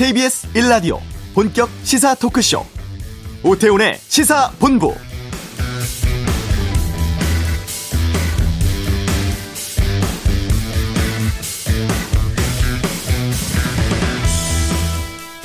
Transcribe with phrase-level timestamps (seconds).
[0.00, 0.98] KBS 1라디오
[1.34, 2.64] 본격 시사 토크쇼
[3.44, 4.94] 오태훈의 시사본부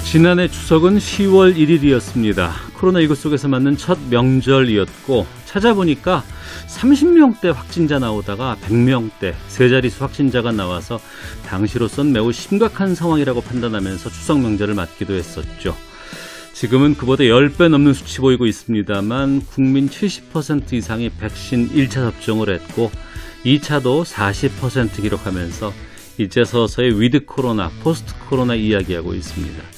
[0.05, 2.51] 지난해 추석은 10월 1일이었습니다.
[2.77, 6.23] 코로나19 속에서 맞는 첫 명절이었고 찾아보니까
[6.67, 10.99] 30명대 확진자 나오다가 100명대 세 자릿수 확진자가 나와서
[11.45, 15.75] 당시로선 매우 심각한 상황이라고 판단하면서 추석 명절을 맞기도 했었죠.
[16.53, 22.91] 지금은 그보다 10배 넘는 수치 보이고 있습니다만 국민 70% 이상이 백신 1차 접종을 했고
[23.45, 25.71] 2차도 40% 기록하면서
[26.17, 29.74] 이제 서서히 위드 코로나, 포스트 코로나 이야기하고 있습니다.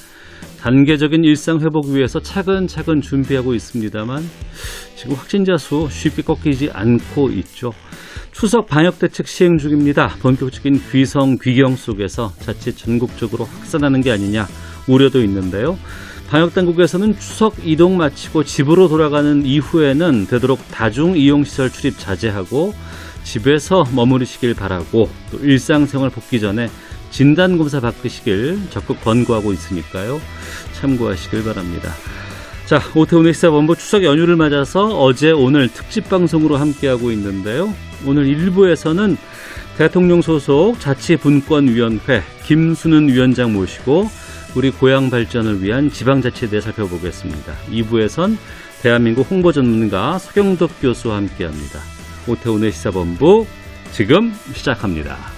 [0.60, 4.22] 단계적인 일상 회복 위해서 차근차근 준비하고 있습니다만
[4.96, 7.72] 지금 확진자 수 쉽게 꺾이지 않고 있죠.
[8.32, 10.16] 추석 방역 대책 시행 중입니다.
[10.20, 14.46] 본격적인 귀성 귀경 속에서 자칫 전국적으로 확산하는 게 아니냐
[14.86, 15.78] 우려도 있는데요.
[16.28, 22.74] 방역 당국에서는 추석 이동 마치고 집으로 돌아가는 이후에는 되도록 다중 이용 시설 출입 자제하고
[23.24, 26.68] 집에서 머무르시길 바라고 또 일상생활 복귀 전에
[27.10, 30.20] 진단검사 받으시길 적극 권고하고 있으니까요.
[30.74, 31.92] 참고하시길 바랍니다.
[32.66, 37.74] 자, 오태훈의 시사본부 추석 연휴를 맞아서 어제 오늘 특집 방송으로 함께하고 있는데요.
[38.04, 39.16] 오늘 1부에서는
[39.78, 44.10] 대통령 소속 자치분권위원회 김순은 위원장 모시고
[44.54, 47.54] 우리 고향 발전을 위한 지방자치에 대해 살펴보겠습니다.
[47.70, 48.36] 2부에선
[48.82, 51.80] 대한민국 홍보 전문가 서경덕 교수와 함께합니다.
[52.26, 53.46] 오태훈의 시사본부
[53.92, 55.37] 지금 시작합니다.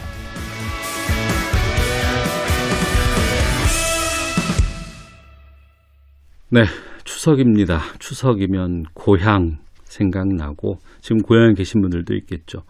[6.53, 6.65] 네,
[7.05, 7.79] 추석입니다.
[8.01, 12.65] 추석이면 고향 생각나고 지금 고향에 계신 분들도 있겠죠.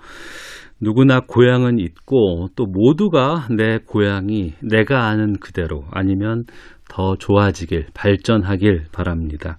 [0.83, 6.45] 누구나 고향은 있고 또 모두가 내 고향이 내가 아는 그대로 아니면
[6.91, 9.57] 더 좋아지길 발전하길 바랍니다.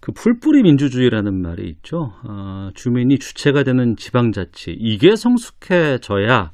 [0.00, 2.12] 그 풀뿌리 민주주의라는 말이 있죠.
[2.28, 6.50] 어, 주민이 주체가 되는 지방자치 이게 성숙해져야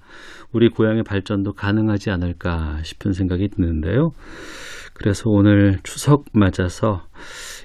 [0.53, 4.11] 우리 고향의 발전도 가능하지 않을까 싶은 생각이 드는데요.
[4.95, 7.07] 그래서 오늘 추석 맞아서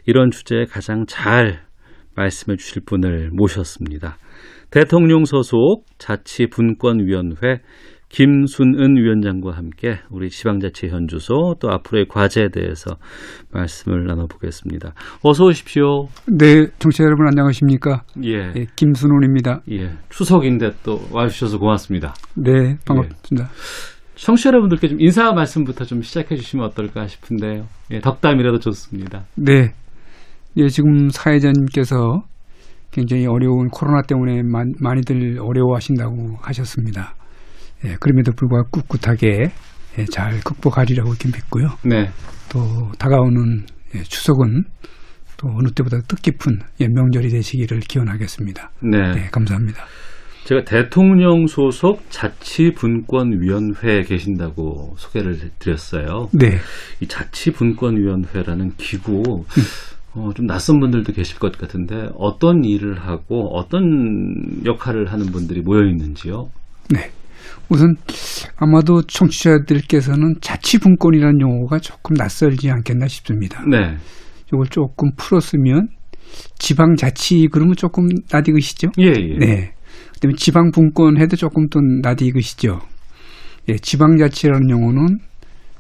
[0.06, 1.66] 이런 주제에 가장 잘
[2.16, 4.18] 말씀해 주실 분을 모셨습니다.
[4.72, 7.62] 대통령 소속 자치분권위원회
[8.16, 12.96] 김순은 위원장과 함께 우리 지방자치 현주소 또 앞으로의 과제에 대해서
[13.52, 14.94] 말씀을 나눠보겠습니다.
[15.22, 16.08] 어서 오십시오.
[16.26, 18.04] 네, 청취자 여러분 안녕하십니까?
[18.24, 18.54] 예.
[18.56, 19.64] 예 김순훈입니다.
[19.72, 19.92] 예.
[20.08, 22.14] 추석인데 또 와주셔서 고맙습니다.
[22.36, 23.50] 네, 반갑습니다.
[24.16, 27.66] 청취자 여러분들께 좀 인사 말씀부터 좀 시작해 주시면 어떨까 싶은데요.
[27.92, 29.26] 예, 덕담이라도 좋습니다.
[29.36, 29.74] 네.
[30.56, 32.24] 예, 지금 사회자님께서
[32.92, 37.14] 굉장히 어려운 코로나 때문에 많, 많이들 어려워하신다고 하셨습니다.
[37.86, 39.52] 예, 그럼에도 불구하고 꿋꿋하게
[39.98, 41.68] 예, 잘 극복하리라고 이렇게 믿고요.
[41.84, 42.10] 네.
[42.52, 43.66] 또 다가오는
[43.96, 44.64] 예, 추석은
[45.38, 48.72] 또 어느 때보다 뜻깊은 예, 명절이 되시기를 기원하겠습니다.
[48.82, 49.12] 네.
[49.14, 49.86] 네, 감사합니다.
[50.46, 56.30] 제가 대통령 소속 자치분권위원회에 계신다고 소개를 드렸어요.
[56.34, 56.60] 네.
[57.00, 59.44] 이 자치분권위원회라는 기구
[60.14, 65.82] 어, 좀 낯선 분들도 계실 것 같은데 어떤 일을 하고 어떤 역할을 하는 분들이 모여
[65.88, 66.50] 있는지요?
[66.92, 67.10] 네.
[67.70, 67.96] 우선
[68.58, 73.64] 아마도 청취자들께서는 자치분권이라는 용어가 조금 낯설지 않겠나 싶습니다.
[73.70, 73.98] 네.
[74.48, 75.88] 이걸 조금 풀었으면
[76.60, 78.90] 지방자치 그러면 조금 낯익으시죠?
[79.00, 79.38] 예, 예.
[79.38, 79.74] 네.
[80.14, 82.80] 그다음에 지방분권 해도 조금 또 낯익으시죠?
[83.70, 85.18] 예, 지방자치라는 용어는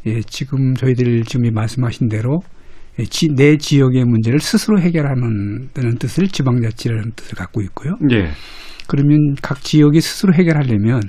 [0.07, 2.39] 예, 지금 저희들 지금 말씀하신 대로
[2.99, 7.93] 예, 지, 내 지역의 문제를 스스로 해결하는 다는 뜻을 지방자치라는 뜻을 갖고 있고요.
[8.11, 8.29] 예.
[8.87, 11.01] 그러면 각 지역이 스스로 해결하려면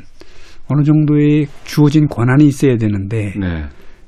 [0.69, 3.65] 어느 정도의 주어진 권한이 있어야 되는데 네.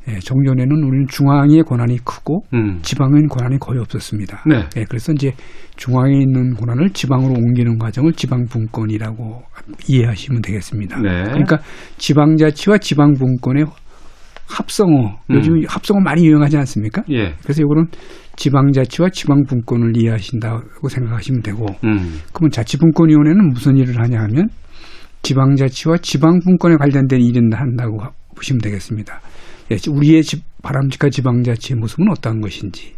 [0.08, 2.78] 예, 정전에는 우리는 중앙의 권한이 크고 음.
[2.80, 4.42] 지방은 권한이 거의 없었습니다.
[4.46, 4.64] 네.
[4.76, 5.32] 예, 그래서 이제
[5.76, 9.42] 중앙에 있는 권한을 지방으로 옮기는 과정을 지방분권이라고
[9.86, 11.00] 이해하시면 되겠습니다.
[11.00, 11.24] 네.
[11.24, 11.59] 그러니까
[11.98, 13.66] 지방자치와 지방분권의
[14.48, 15.62] 합성어, 요즘 음.
[15.68, 17.03] 합성어 많이 유행하지 않습니까?
[17.10, 17.34] 예.
[17.42, 17.88] 그래서 이거는
[18.36, 22.21] 지방자치와 지방분권을 이해하신다고 생각하시면 되고, 음.
[22.33, 24.48] 그러면 자치분권위원회는 무슨 일을 하냐 하면
[25.22, 29.20] 지방자치와 지방분권에 관련된 일을 한다고 하- 보시면 되겠습니다.
[29.70, 32.94] 예, 우리의 집, 바람직한 지방자치의 모습은 어떠한 것인지,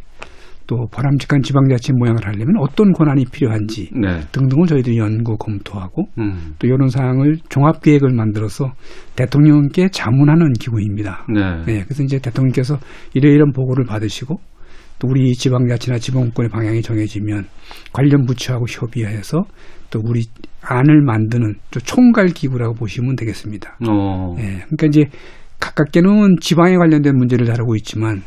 [0.67, 4.21] 또 바람직한 지방자치 모양을 하려면 어떤 권한이 필요한지 네.
[4.31, 6.55] 등등을 저희들이 연구 검토하고 음.
[6.61, 8.73] 또 이런 사항을 종합 계획을 만들어서
[9.17, 11.27] 대통령께 자문하는 기구입니다.
[11.35, 11.65] 네.
[11.67, 12.79] 네, 그래서 이제 대통령께서
[13.15, 14.39] 이러이런 보고를 받으시고
[15.01, 17.47] 또 우리 지방자치나 지방권의 방향이 정해지면
[17.93, 19.45] 관련 부처하고 협의해서
[19.91, 20.23] 또 우리
[20.63, 23.79] 안을 만드는 또 총괄 기구라고 보시면 되겠습니다.
[23.89, 24.37] 어.
[24.39, 25.05] 예, 그러니까 이제
[25.59, 28.23] 가깝게는 지방에 관련된 문제를 다루고 있지만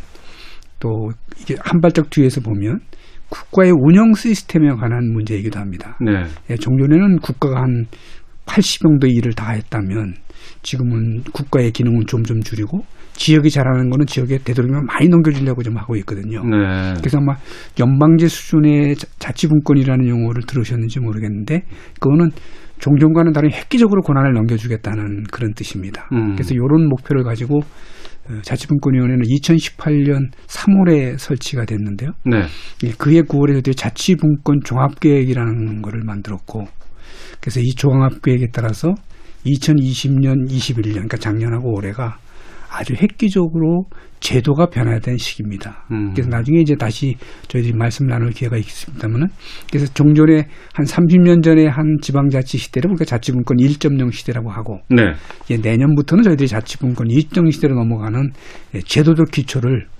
[0.80, 2.80] 또 이게 한 발짝 뒤에서 보면
[3.30, 5.98] 국가의 운영 시스템에 관한 문제이기도 합니다.
[6.02, 6.24] 네.
[6.50, 7.86] 예, 종전에는 국가가 한
[8.46, 10.16] 80 정도 일을 다 했다면
[10.62, 16.44] 지금은 국가의 기능은 점점 줄이고 지역이 잘하는 거는 지역에 되도록이면 많이 넘겨주려고 좀 하고 있거든요.
[16.44, 16.94] 네.
[16.98, 17.36] 그래서 아마
[17.80, 21.62] 연방제 수준의 자- 자치분권이라는 용어를 들으셨는지 모르겠는데
[22.00, 22.32] 그거는
[22.80, 26.10] 종전과는 다른 획기적으로 권한을 넘겨주겠다는 그런 뜻입니다.
[26.12, 26.34] 음.
[26.34, 27.60] 그래서 이런 목표를 가지고
[28.30, 32.12] 어, 자치분권위원회는 2018년 3월에 설치가 됐는데요.
[32.26, 32.44] 네.
[32.84, 36.66] 예, 그해 9월에 저희들이 자치분권 종합계획이라는 거를 만들었고
[37.42, 38.96] 그래서 이 종합계획에 따라서
[39.46, 42.18] 2020년, 21년 그러니까 작년하고 올해가
[42.74, 43.86] 아주 획기적으로
[44.20, 45.86] 제도가 변화된 시기입니다.
[45.92, 46.12] 음.
[46.14, 47.16] 그래서 나중에 이제 다시
[47.48, 49.28] 저희들이 말씀 나눌 기회가 있습니다만은
[49.70, 55.14] 그래서 종전에 한 30년 전에 한 지방자치 시대를 우리가 자치분권 1.0 시대라고 하고 네.
[55.44, 58.32] 이제 내년부터는 저희들이 자치분권 2.0 시대로 넘어가는
[58.76, 59.93] 예, 제도적 기초를 예,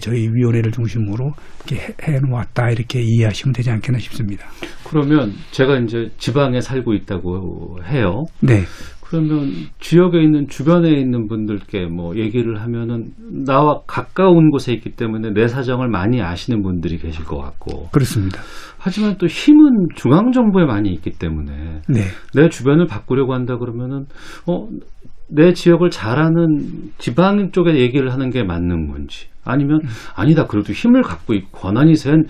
[0.00, 1.32] 저희 위원회를 중심으로
[1.66, 4.46] 이렇게 해- 해놓았다 이렇게 이해하시면 되지 않겠나 싶습니다.
[4.88, 8.24] 그러면 제가 이제 지방에 살고 있다고 해요.
[8.40, 8.62] 네,
[9.02, 9.50] 그러면
[9.80, 13.10] 지역에 있는 주변에 있는 분들께 뭐 얘기를 하면은
[13.46, 18.40] 나와 가까운 곳에 있기 때문에 내 사정을 많이 아시는 분들이 계실 것 같고 그렇습니다.
[18.78, 22.00] 하지만 또 힘은 중앙 정부에 많이 있기 때문에 네,
[22.34, 24.06] 내 주변을 바꾸려고 한다 그러면은
[24.46, 29.80] 어내 지역을 잘하는 지방 쪽에 얘기를 하는 게 맞는 건지 아니면
[30.14, 32.24] 아니다 그래도 힘을 갖고 있고 권한이 센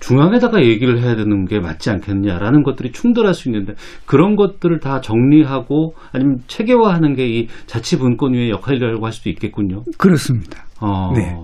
[0.00, 3.72] 중앙에다가 얘기를 해야 되는 게 맞지 않겠냐라는 것들이 충돌할 수 있는데
[4.04, 9.82] 그런 것들을 다 정리하고 아니면 체계화하는 게 이 자치분권위의 역할이라고 할 수도 있겠군요.
[9.98, 10.64] 그렇습니다.
[10.80, 11.12] 어.
[11.14, 11.34] 네.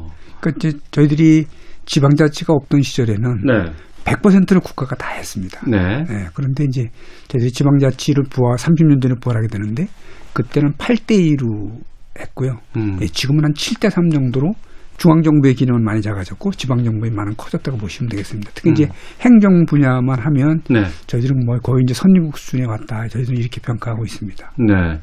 [0.40, 1.44] 그러니까 이제 저희들이
[1.86, 3.72] 지방자치가 없던 시절에는 네.
[4.04, 5.60] 100%를 국가가 다 했습니다.
[5.66, 6.04] 네.
[6.04, 6.88] 네, 그런데 이제
[7.28, 9.86] 저희들이 지방자치를 부활 30년 전에 부활하게 되는데
[10.32, 11.80] 그때는 8대 2로
[12.18, 12.58] 했고요.
[12.76, 12.98] 음.
[13.02, 14.52] 예, 지금은 한 7대 3 정도로
[15.00, 18.50] 중앙정부의 기능은 많이 작아졌고 지방정부의 많은 커졌다고 보시면 되겠습니다.
[18.54, 18.88] 특히 이제
[19.22, 20.84] 행정 분야만 하면 네.
[21.06, 23.08] 저희들은 뭐 거의 이제 선진국 수준에 왔다.
[23.08, 24.52] 저희들은 이렇게 평가하고 있습니다.
[24.58, 24.98] 네.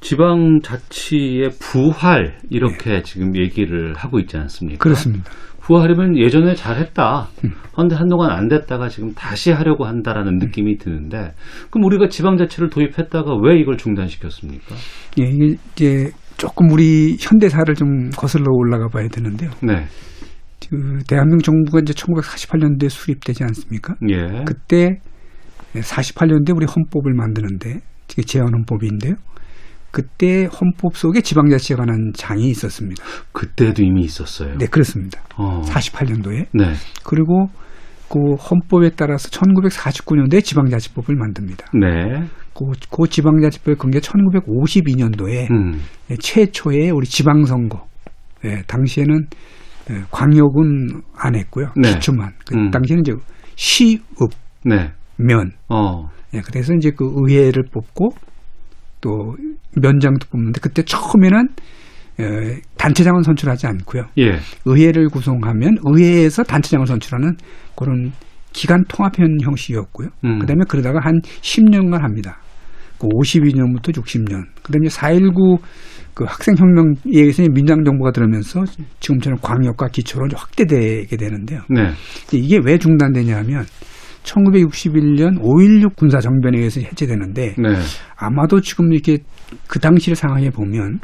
[0.00, 4.82] 지방자치의 부활 이렇게 지금 얘기를 하고 있지 않습니까?
[4.82, 5.30] 그렇습니다.
[5.60, 7.28] 부활이면 예전에 잘했다.
[7.72, 11.32] 그런데 한동안 안 됐다가 지금 다시 하려고 한다라는 느낌이 드는데
[11.70, 14.74] 그럼 우리가 지방자치를 도입했다가 왜 이걸 중단시켰습니까?
[15.20, 19.50] 예, 이게 이제 조금 우리 현대사를 좀 거슬러 올라가 봐야 되는데요.
[19.62, 19.86] 네.
[20.68, 23.94] 그 대한민국 정부가 이제 1948년도에 수립되지 않습니까?
[24.08, 24.44] 예.
[24.44, 25.00] 그때
[25.74, 27.80] 48년도에 우리 헌법을 만드는데
[28.10, 29.14] 이게 제헌 헌법인데요.
[29.90, 33.04] 그때 헌법 속에 지방자치에 관한 장이 있었습니다.
[33.32, 34.56] 그때도 이미 있었어요.
[34.56, 35.20] 네, 그렇습니다.
[35.36, 35.60] 어.
[35.62, 36.46] 48년도에.
[36.54, 36.72] 네.
[37.04, 37.48] 그리고
[38.12, 41.66] 그 헌법에 따라서 1949년도에 지방자치법을 만듭니다.
[41.72, 42.20] 네.
[42.52, 45.80] 그, 그 지방자치법을 그게 1952년도에 음.
[46.20, 47.86] 최초의 우리 지방선거.
[48.44, 49.26] 예, 당시에는
[49.90, 51.68] 예, 광역은 안 했고요.
[51.80, 51.94] 네.
[51.94, 52.32] 기초만.
[52.46, 52.70] 그 음.
[52.70, 53.14] 당시에는 이제
[53.56, 54.30] 시읍,
[54.66, 54.92] 네.
[55.16, 55.52] 면.
[55.70, 56.10] 어.
[56.34, 58.10] 예, 그래서 이제 그 의회를 뽑고
[59.00, 59.36] 또
[59.80, 61.46] 면장도 뽑는데 그때 처음에는 에,
[62.76, 64.04] 단체장은 선출하지 않고요.
[64.18, 64.38] 예.
[64.64, 67.36] 의회를 구성하면 의회에서 단체장을 선출하는
[67.76, 68.12] 그런
[68.52, 70.08] 기간 통합형 형식이었고요.
[70.24, 70.38] 음.
[70.40, 72.38] 그다음에 그러다가 한 10년간 합니다.
[72.98, 74.44] 그 52년부터 60년.
[74.62, 75.58] 그다음에 4.19
[76.14, 78.64] 그 학생혁명에 의해서 민주당 정부가 들어오면서
[79.00, 81.62] 지금처럼 광역과 기초로 확대되게 되는데요.
[81.70, 81.90] 네.
[82.32, 83.64] 이게 왜 중단되냐 하면
[84.22, 87.68] 1961년 5.16 군사정변에 의해서 해체되는데 네.
[88.16, 89.18] 아마도 지금 이렇게
[89.66, 91.00] 그 당시를 상황해 보면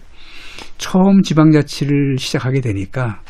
[0.79, 3.21] 처음 지방자치를 시작하게 되니까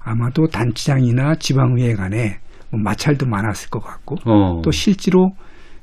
[0.00, 2.38] 아마도 단체장이나 지방의회 간에
[2.70, 4.62] 뭐 마찰도 많았을 것 같고 어.
[4.62, 5.32] 또 실제로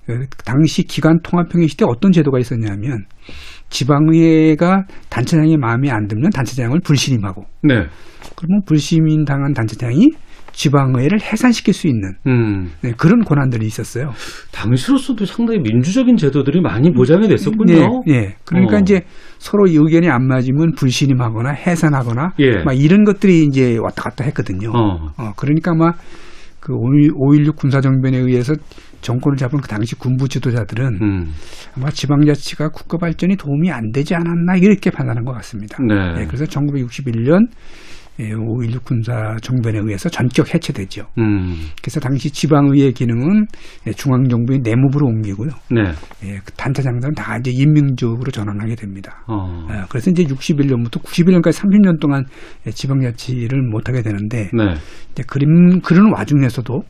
[0.09, 0.13] 어,
[0.45, 3.05] 당시 기간 통합형의 시대 어떤 제도가 있었냐면
[3.69, 7.85] 지방의회가 단체장의 마음에 안 들면 단체장을 불신임하고 네.
[8.35, 10.09] 그러면 불신임 당한 단체장이
[10.53, 12.71] 지방의회를 해산시킬 수 있는 음.
[12.81, 14.11] 네, 그런 권한들이 있었어요.
[14.51, 18.03] 당시로서도 상당히 민주적인 제도들이 많이 보장이 됐었군요.
[18.05, 18.35] 네, 네.
[18.45, 18.79] 그러니까 어.
[18.79, 19.01] 이제
[19.43, 22.63] 서로 의견이 안 맞으면 불신임하거나 해산하거나 예.
[22.63, 24.71] 막 이런 것들이 이제 왔다 갔다 했거든요.
[24.73, 25.09] 어.
[25.17, 25.91] 어, 그러니까 아마
[26.61, 28.53] 그5.16 군사정변에 의해서
[29.01, 31.33] 정권을 잡은 그 당시 군부 지도자들은 음.
[31.75, 35.77] 아마 지방자치가 국가 발전이 도움이 안 되지 않았나 이렇게 판단한 것 같습니다.
[35.83, 36.21] 네.
[36.21, 37.47] 예, 그래서 1961년
[38.19, 41.07] 5.16 군사 정변에 의해서 전격 해체되죠.
[41.17, 41.55] 음.
[41.81, 43.47] 그래서 당시 지방의회 기능은
[43.87, 45.49] 예, 중앙정부의 내무부로 옮기고요.
[45.71, 45.81] 네.
[46.23, 49.23] 예, 그 단체장들은 다 이제 임명직으로 전환하게 됩니다.
[49.27, 49.67] 어.
[49.71, 52.25] 예, 그래서 이제 61년부터 91년까지 30년 동안
[52.67, 54.75] 예, 지방자치를 못하게 되는데 네.
[55.11, 56.83] 이제 그림 그런 와중에서도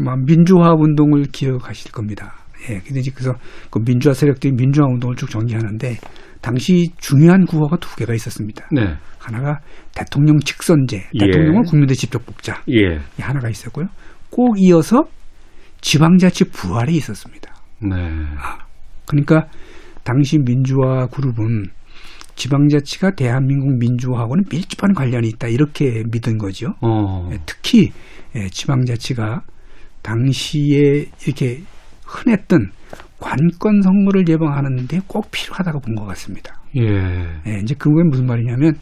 [0.00, 2.34] 막 민주화 운동을 기억하실 겁니다.
[2.70, 3.34] 예, 근데 이제 그래서
[3.70, 5.98] 그 민주화 세력들이 민주화 운동을 쭉 전개하는데
[6.40, 8.68] 당시 중요한 구호가 두 개가 있었습니다.
[8.72, 8.94] 네.
[9.18, 9.60] 하나가
[9.94, 11.18] 대통령 직선제, 예.
[11.18, 12.62] 대통령을 국민들 직접 뽑자.
[12.70, 12.96] 예.
[13.18, 13.86] 이 하나가 있었고요.
[14.30, 15.04] 꼭 이어서
[15.80, 17.54] 지방자치 부활이 있었습니다.
[17.80, 17.96] 네.
[19.06, 19.46] 그러니까
[20.02, 21.66] 당시 민주화 그룹은
[22.34, 26.74] 지방자치가 대한민국 민주화하고는 밀접한 관련이 있다 이렇게 믿은 거죠.
[26.80, 27.30] 어.
[27.32, 27.92] 예, 특히
[28.34, 29.42] 예, 지방자치가
[30.02, 31.62] 당시에 이렇게
[32.14, 32.70] 흔했던
[33.18, 36.60] 관권 선거를 예방하는데 꼭 필요하다고 본 것 같습니다.
[36.76, 36.82] 예.
[37.46, 38.74] 예, 이제 그게 무슨 말이냐면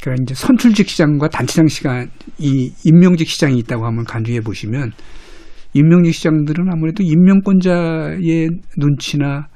[0.00, 2.06] 그러니까 이제 선출직 시장과 단체장 시장
[2.38, 4.92] 이 임명직 시장이 있다고 한번 간주해 보시면
[5.74, 9.46] 임명직 시장들은 아무래도 임명권자의 눈치나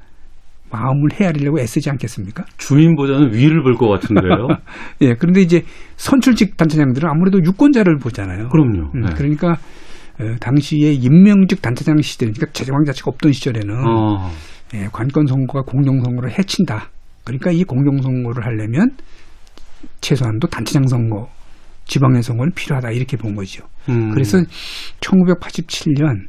[0.71, 2.45] 마음을 헤아리려고 애쓰지 않겠습니까?
[2.57, 4.47] 주민보다는 위를 볼 것 같은데요.
[5.01, 5.61] 예, 그런데 이제
[5.97, 8.49] 선출직 단체장들은 아무래도 유권자를 보잖아요.
[8.49, 8.91] 그럼요.
[8.95, 9.13] 음, 네.
[9.15, 9.55] 그러니까 어,
[10.39, 14.31] 당시에 임명직 단체장 시대, 그러니까 재정자치가 없던 시절에는 어.
[14.75, 16.89] 예, 관권 선거가 공정 선거를 해친다.
[17.23, 18.91] 그러니까 이 공정 선거를 하려면
[20.01, 21.29] 최소한도 단체장 선거,
[21.85, 23.65] 지방의 선거는 필요하다 이렇게 본 거죠.
[23.89, 24.11] 음.
[24.11, 24.39] 그래서
[24.99, 26.27] 1987년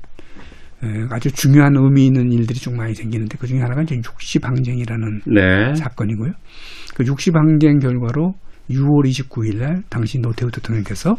[1.11, 5.75] 아주 중요한 의미 있는 일들이 좀 많이 생기는데 그 중에 하나가 이제 육시 방쟁이라는 네.
[5.75, 6.33] 사건이고요.
[6.95, 8.35] 그 육시 방쟁 결과로
[8.71, 11.15] 6월 29일 날 당시 노태우 대통령께서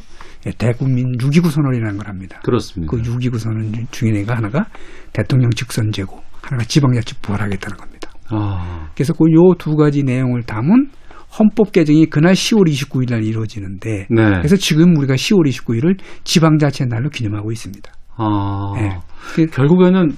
[0.47, 2.39] 예, 대국민 6.29 선언이라는 걸 합니다.
[2.43, 2.89] 그렇습니다.
[2.91, 4.65] 그 6.29 선언 중에가 하나가
[5.13, 8.09] 대통령 직선제고 하나가 지방자치 부활하겠다는 겁니다.
[8.29, 8.89] 아.
[8.95, 10.89] 그래서 그 요 두 가지 내용을 담은
[11.37, 14.23] 헌법 개정이 그날 10월 29일 날 이루어지는데 네.
[14.37, 17.91] 그래서 지금 우리가 10월 29일을 지방자치의 날로 기념하고 있습니다.
[18.17, 18.73] 아.
[18.77, 18.89] 예.
[19.35, 20.11] 그- 결국에는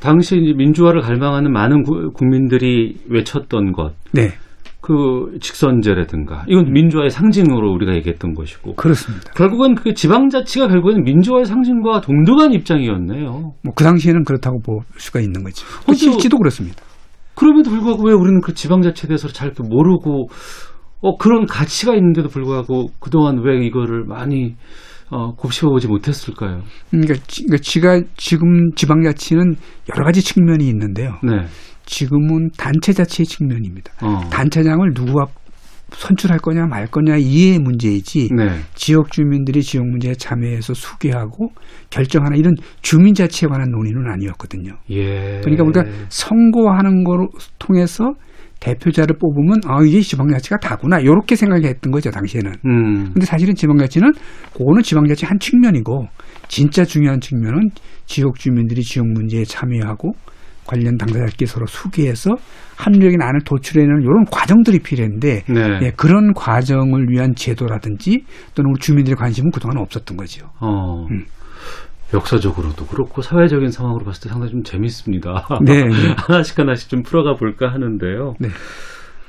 [0.00, 4.30] 당시 민주화를 갈망하는 많은 구- 국민들이 외쳤던 것, 네,
[4.80, 9.32] 그 직선제라든가 이건 민주화의 상징으로 우리가 얘기했던 것이고 그렇습니다.
[9.34, 13.30] 결국은 그 지방자치가 결국에는 민주화의 상징과 동등한 입장이었네요.
[13.62, 15.66] 뭐 그 당시에는 그렇다고 볼 수가 있는 거죠.
[15.84, 16.82] 근데- 실지도 그렇습니다.
[17.34, 20.28] 그럼에도 불구하고 왜 우리는 그 지방자치에 대해서 잘 모르고
[21.00, 24.54] 어 그런 가치가 있는데도 불구하고 그동안 왜 이거를 많이
[25.10, 26.62] 어, 곱씹어보지 못했을까요?
[26.90, 29.54] 그러니까, 지- 그러니까 지가 지금 지방자치는
[29.94, 31.16] 여러 가지 측면이 있는데요.
[31.22, 31.46] 네.
[31.86, 33.92] 지금은 단체자치의 측면입니다.
[34.02, 34.20] 어.
[34.30, 35.26] 단체장을 누구가
[35.90, 38.60] 선출할 거냐 말 거냐 이해의 문제이지 네.
[38.74, 41.48] 지역 주민들이 지역 문제에 참여해서 수기하고
[41.88, 44.72] 결정하는 이런 주민 자치에 관한 논의는 아니었거든요.
[44.90, 45.40] 예.
[45.42, 48.12] 그러니까 우리가 선거하는 거로 통해서
[48.60, 52.52] 대표자를 뽑으면 아 이게 지방자치가 다구나 이렇게 생각했던 거죠 당시에는.
[52.66, 53.04] 음.
[53.12, 54.12] 근데 사실은 지방자치는
[54.52, 56.06] 그거는 지방자치 한 측면이고
[56.48, 57.70] 진짜 중요한 측면은
[58.06, 60.12] 지역 주민들이 지역 문제에 참여하고
[60.66, 62.32] 관련 당사자끼리 서로 수기해서
[62.76, 65.78] 합리적인 안을 도출해내는 이런 과정들이 필요한데 네.
[65.82, 68.24] 예, 그런 과정을 위한 제도라든지
[68.54, 70.50] 또는 우리 주민들의 관심은 그동안 없었던 거죠.
[70.60, 71.06] 어.
[71.10, 71.24] 음.
[72.14, 75.46] 역사적으로도 그렇고 사회적인 상황으로 봤을 때 상당히 좀 재밌습니다.
[75.64, 76.14] 네, 네.
[76.16, 78.34] 하나씩 하나씩 좀 풀어가 볼까 하는데요.
[78.40, 78.48] 네.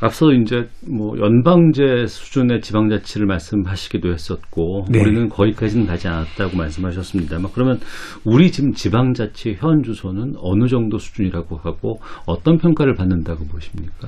[0.01, 5.01] 앞서 이제 뭐 연방제 수준의 지방자치를 말씀하시기도 했었고 네.
[5.01, 7.79] 우리는 거기까지는 가지 않았다고 말씀하셨습니다만 그러면
[8.23, 14.07] 우리 지금 지방자치 현 주소는 어느 정도 수준이라고 하고 어떤 평가를 받는다고 보십니까?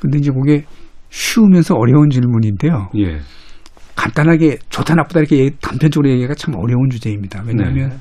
[0.00, 0.64] 근데 이제 그게
[1.08, 2.90] 쉬우면서 어려운 질문인데요.
[2.98, 3.18] 예.
[3.96, 7.42] 간단하게 좋다 나쁘다 이렇게 얘기- 단편적으로 얘기가 참 어려운 주제입니다.
[7.46, 7.96] 왜냐하면 네.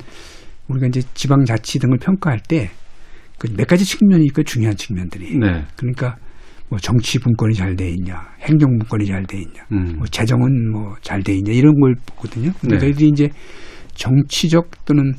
[0.68, 2.70] 우리가 이제 지방자치 등을 평가할 때
[3.38, 5.38] 그 몇 가지 측면이 있고 중요한 측면들이.
[5.38, 5.66] 네.
[5.76, 6.16] 그러니까
[6.70, 9.96] 뭐 정치 분권이 잘 돼 있냐, 행정 분권이 잘 돼 있냐, 음.
[9.98, 12.52] 뭐 재정은 뭐 잘 돼 있냐 이런 걸 보거든요.
[12.62, 12.80] 근데 네.
[12.80, 13.30] 저희들이 이제
[13.94, 15.14] 정치적 또는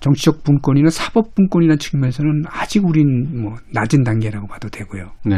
[0.00, 5.12] 정치적 분권이나 사법 분권이라는 측면에서는 아직 우린 뭐 낮은 단계라고 봐도 되고요.
[5.26, 5.36] 네.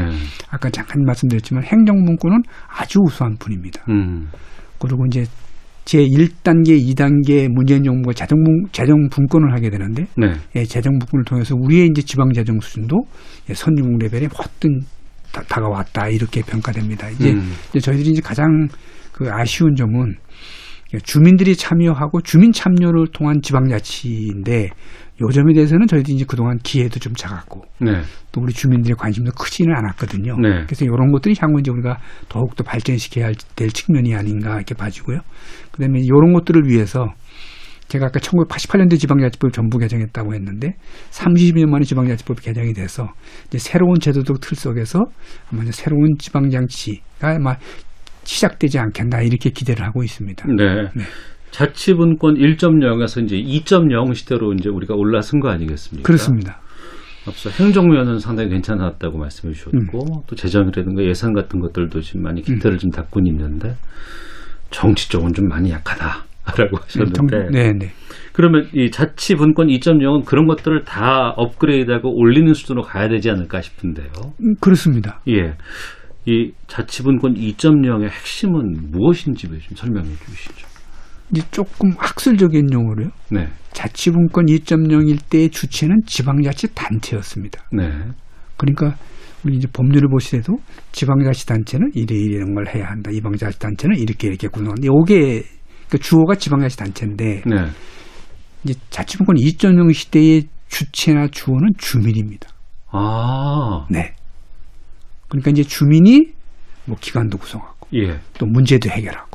[0.50, 3.84] 아까 잠깐 말씀드렸지만 행정 분권은 아주 우수한 분입니다.
[3.88, 4.28] 음.
[4.82, 5.24] 그리고 이제
[5.84, 10.32] 제 1단계, 2단계 문재인 정부가 재정, 분- 재정 분권을 하게 되는데 네.
[10.56, 12.96] 예, 재정 분권을 통해서 우리의 이제 지방 재정 수준도
[13.50, 14.28] 예, 선진국 레벨에
[15.32, 17.10] 다, 다가왔다 이렇게 평가됩니다.
[17.10, 17.52] 이제, 음.
[17.70, 18.68] 이제 저희들이 이제 가장
[19.12, 20.14] 그 아쉬운 점은
[20.94, 24.68] 예, 주민들이 참여하고 주민 참여를 통한 지방자치인데
[25.22, 28.02] 요 점에 대해서는 저희들이 이제 그동안 기회도 좀 작았고 네.
[28.32, 30.36] 또 우리 주민들의 관심도 크지는 않았거든요.
[30.38, 30.64] 네.
[30.66, 31.98] 그래서 이런 것들이 향후 이제 우리가
[32.28, 35.20] 더욱 더 발전시켜야 할- 될 측면이 아닌가 이렇게 봐지고요.
[35.70, 37.06] 그다음에 이런 것들을 위해서
[37.88, 40.76] 제가 아까 1988년도 지방자치법 전부 개정했다고 했는데
[41.10, 43.08] 30년 만에 지방자치법이 개정이 돼서
[43.48, 45.04] 이제 새로운 제도적 틀 속에서
[45.52, 47.56] 아마 이제 새로운 지방장치가 아마
[48.24, 50.46] 시작되지 않겠나 이렇게 기대를 하고 있습니다.
[50.56, 50.82] 네.
[50.94, 51.04] 네.
[51.52, 56.06] 자치분권 1.0에서 이제 2.0 시대로 이제 우리가 올라선 거 아니겠습니까?
[56.06, 56.60] 그렇습니다.
[57.28, 60.22] 앞서 행정면은 상당히 괜찮았다고 말씀해 주셨고 음.
[60.26, 63.76] 또 재정이라든가 예산 같은 것들도 지금 많이 기태를 좀 닦고 있는데
[64.70, 66.24] 정치 쪽은 좀 많이 약하다.
[66.58, 67.92] 라고 하셨는데 네, 네.
[68.32, 74.08] 그러면 이 자치 분권 2.0은 그런 것들을 다 업그레이드하고 올리는 수준으로 가야 되지 않을까 싶은데요.
[74.40, 75.20] 음, 그렇습니다.
[75.28, 75.54] 예.
[76.26, 80.71] 이 자치 분권 2.0의 핵심은 무엇인지 좀 설명해 주시죠.
[81.32, 83.10] 이제 조금 학술적인 용어로요.
[83.30, 83.48] 네.
[83.72, 87.64] 자치분권 2.0일 때의 주체는 지방자치단체였습니다.
[87.72, 87.90] 네.
[88.56, 88.96] 그러니까
[89.44, 90.58] 우리 이제 법률을 보시더라도
[90.92, 93.10] 지방자치단체는 이래 이런 걸 해야 한다.
[93.10, 94.84] 이방자치단체는 이렇게 이렇게 구성한다.
[94.84, 95.42] 요게
[95.88, 97.56] 그 주어가 지방자치단체인데 네.
[98.64, 102.48] 이제 자치분권 2.0 시대의 주체나 주어는 주민입니다.
[102.90, 103.86] 아.
[103.90, 104.14] 네.
[105.28, 106.32] 그러니까 이제 주민이
[106.84, 108.20] 뭐 기관도 구성하고 예.
[108.38, 109.31] 또 문제도 해결하고 또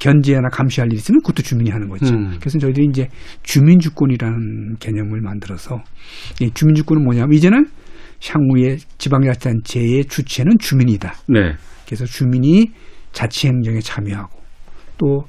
[0.00, 2.12] 견제나 감시할 일 있으면 그것도 주민이 하는 거죠.
[2.12, 2.36] 음.
[2.40, 3.06] 그래서 저희들이 이제
[3.42, 5.82] 주민주권이라는 개념을 만들어서
[6.40, 7.66] 이 주민주권은 뭐냐면 이제는
[8.26, 11.14] 향후에 지방자치단체의 주체는 주민이다.
[11.28, 11.54] 네.
[11.86, 12.70] 그래서 주민이
[13.12, 14.40] 자치행정에 참여하고
[14.98, 15.24] 또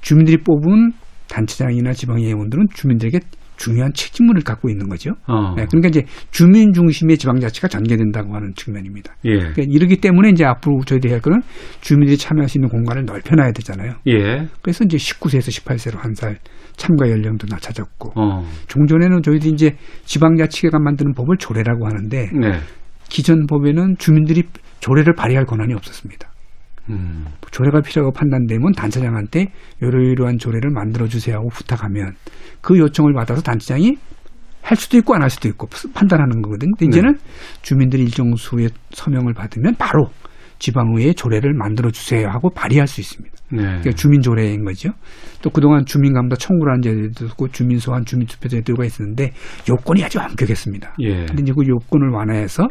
[0.00, 0.92] 주민들이 뽑은
[1.28, 3.20] 단체장이나 지방의원들은 주민들에게
[3.58, 5.10] 중요한 책임을 갖고 있는 거죠.
[5.26, 5.54] 어.
[5.56, 9.14] 네, 그러니까 이제 주민 중심의 지방자치가 전개된다고 하는 측면입니다.
[9.24, 9.36] 예.
[9.38, 11.40] 그러니까 이러기 때문에 이제 앞으로 저희들이 할 거는
[11.80, 13.94] 주민들이 참여할 수 있는 공간을 넓혀놔야 되잖아요.
[14.06, 14.48] 예.
[14.62, 16.38] 그래서 이제 19세에서 18세로 한 살
[16.76, 18.44] 참가 연령도 낮춰졌고 어.
[18.68, 22.60] 종전에는 저희들이 이제 지방자치가 만드는 법을 조례라고 하는데 네.
[23.08, 24.44] 기존 법에는 주민들이
[24.80, 26.30] 조례를 발의할 권한이 없었습니다.
[26.90, 27.26] 음.
[27.50, 29.46] 조례가 필요하고 판단되면 단체장한테
[29.80, 32.14] 이러이러한 조례를 만들어 주세요 하고 부탁하면
[32.60, 33.96] 그 요청을 받아서 단체장이
[34.62, 36.72] 할 수도 있고 안 할 수도 있고 판단하는 거거든요.
[36.78, 37.18] 근데 이제는
[37.62, 40.10] 주민들이 일정 수의 서명을 받으면 바로
[40.58, 43.36] 지방의회 조례를 만들어 주세요 하고 발의할 수 있습니다.
[43.50, 43.62] 네.
[43.62, 44.90] 그러니까 주민 조례인 거죠.
[45.40, 49.32] 또 그동안 주민감사 청구라는 제도도 있고 주민 소환, 주민 투표 제도가 있었는데
[49.70, 50.96] 요건이 아주 엄격했습니다.
[51.00, 51.24] 예.
[51.26, 52.66] 근데 이제 그 요건을 완화해서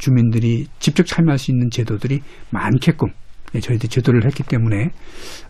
[0.00, 3.08] 주민들이 직접 참여할 수 있는 제도들이 많게끔
[3.52, 4.90] 네, 저희들이 제도를 했기 때문에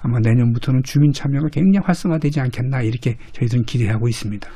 [0.03, 4.49] 아마 내년부터는 주민 참여가 굉장히 활성화되지 않겠나 이렇게 저희들은 기대하고 있습니다.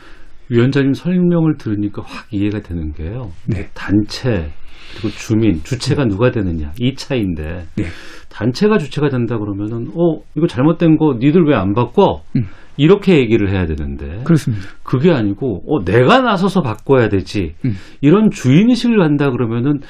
[0.50, 3.30] 위원장님 설명을 들으니까 확 이해가 되는 게요.
[3.46, 3.68] 네.
[3.74, 4.50] 단체
[4.92, 7.84] 그리고 주민 주체가 누가 되느냐 이 차이인데 네.
[8.30, 12.22] 단체가 주체가 된다 그러면은 어 이거 잘못된 거 니들 왜 안 바꿔?
[12.36, 12.42] 음.
[12.76, 14.64] 이렇게 얘기를 해야 되는데 그렇습니다.
[14.82, 17.74] 그게 아니고 어 내가 나서서 바꿔야 되지 음.
[18.00, 19.80] 이런 주인의식을 갖다 그러면은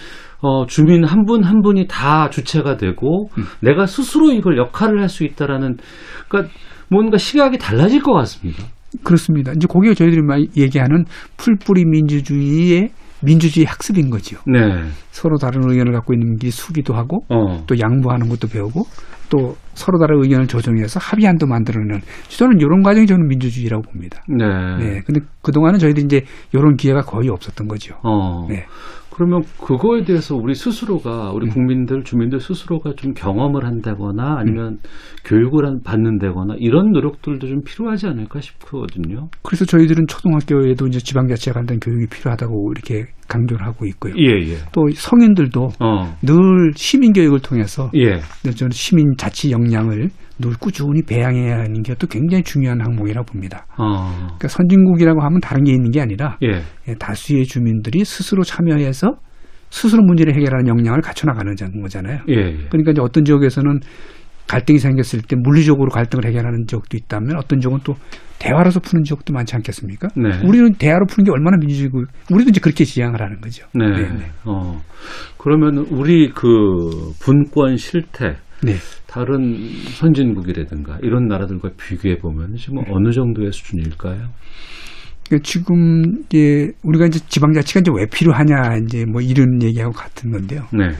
[0.40, 3.44] 어 주민 한분한 분이 다 주체가 되고 음.
[3.60, 5.76] 내가 스스로 이걸 역할을 할 수 있다라는
[6.28, 6.52] 그러니까
[6.90, 8.64] 뭔가 시각이 달라질 것 같습니다.
[9.02, 9.52] 그렇습니다.
[9.56, 11.04] 이제 거기에 저희들이 많이 얘기하는
[11.36, 12.90] 풀뿌리 민주주의의
[13.22, 14.36] 민주주의 학습인 거죠.
[14.46, 14.60] 네.
[15.10, 17.64] 서로 다른 의견을 갖고 있는 게 수기도 하고 어.
[17.66, 18.82] 또 양보하는 것도 배우고
[19.34, 24.22] 또 서로 다른 의견을 조정해서 합의안도 만들어내는 저는 이런 과정이 저는 민주주의라고 봅니다.
[24.28, 24.46] 네.
[24.78, 25.00] 네.
[25.04, 27.96] 근데 그동안은 저희들이 이제 이런 기회가 거의 없었던 거죠.
[28.04, 28.46] 어.
[28.48, 28.64] 네.
[29.14, 31.50] 그러면 그거에 대해서 우리 스스로가 우리 음.
[31.50, 34.78] 국민들 주민들 스스로가 좀 경험을 한다거나 아니면
[35.24, 39.28] 교육을 한- 받는다거나 이런 노력들도 좀 필요하지 않을까 싶거든요.
[39.42, 44.14] 그래서 저희들은 초등학교에도 이제 지방자치에 관한 교육이 필요하다고 이렇게 강조를 하고 있고요.
[44.18, 44.56] 예, 예.
[44.72, 46.16] 또 성인들도 어.
[46.22, 48.18] 늘 시민 교육을 통해서 예.
[48.50, 53.66] 저는 시민 자치 역량을 늘 꾸준히 배양해야 하는 게 또 굉장히 중요한 항목이라고 봅니다.
[53.78, 54.10] 어.
[54.16, 56.62] 그러니까 선진국이라고 하면 다른 게 있는 게 아니라 예.
[56.88, 59.12] 예, 다수의 주민들이 스스로 참여해서
[59.70, 62.20] 스스로 문제를 해결하는 역량을 갖춰나가는 거잖아요.
[62.28, 62.34] 예.
[62.34, 62.68] 예.
[62.68, 63.80] 그러니까 이제 어떤 지역에서는
[64.46, 67.94] 갈등이 생겼을 때 물리적으로 갈등을 해결하는 지역도 있다면 어떤 지역은 또
[68.38, 70.08] 대화로서 푸는 지역도 많지 않겠습니까?
[70.16, 70.46] 네.
[70.46, 73.66] 우리는 대화로 푸는 게 얼마나 민주주의고 우리도 이제 그렇게 지향을 하는 거죠.
[73.72, 73.86] 네.
[73.88, 74.24] 네, 네.
[74.44, 74.80] 어.
[75.38, 78.74] 그러면 우리 그 분권 실태 네.
[79.06, 79.54] 다른
[79.98, 82.90] 선진국이라든가 이런 나라들과 비교해 보면 지금 네.
[82.90, 84.28] 어느 정도의 수준일까요?
[85.26, 90.62] 그러니까 지금 이제 우리가 이제 지방자치가 이제 왜 필요하냐 이제 뭐 이런 얘기하고 같은 건데요.
[90.72, 90.90] 네.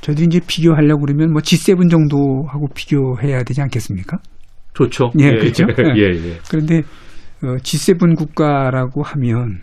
[0.00, 4.18] 저도 이제 비교하려고 그러면 뭐 G7 정도하고 비교해야 되지 않겠습니까?
[4.74, 5.12] 좋죠.
[5.18, 5.66] 예, 그렇죠.
[5.96, 6.38] 예, 예.
[6.50, 6.82] 그런데
[7.42, 9.60] 어, G7 국가라고 하면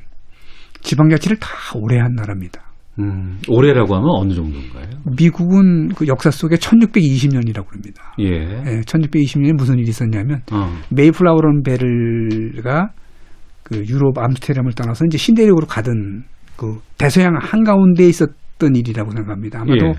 [0.81, 2.70] 지방자치를 다 오래 한 나라입니다.
[3.01, 4.85] 음, 올해라고 하면 어느 정도인가요?
[5.17, 8.13] 미국은 그 역사 속에 1620년이라고 합니다.
[8.19, 8.25] 예.
[8.25, 10.71] 예, 1620년에 무슨 일이 있었냐면 어.
[10.89, 12.89] 메이플라워런 베를가
[13.63, 16.23] 그 유럽 암스테르담을 떠나서 이제 신대륙으로 가던
[16.55, 19.61] 그 대서양 한가운데에 있었던 일이라고 생각합니다.
[19.61, 19.93] 아마도 예.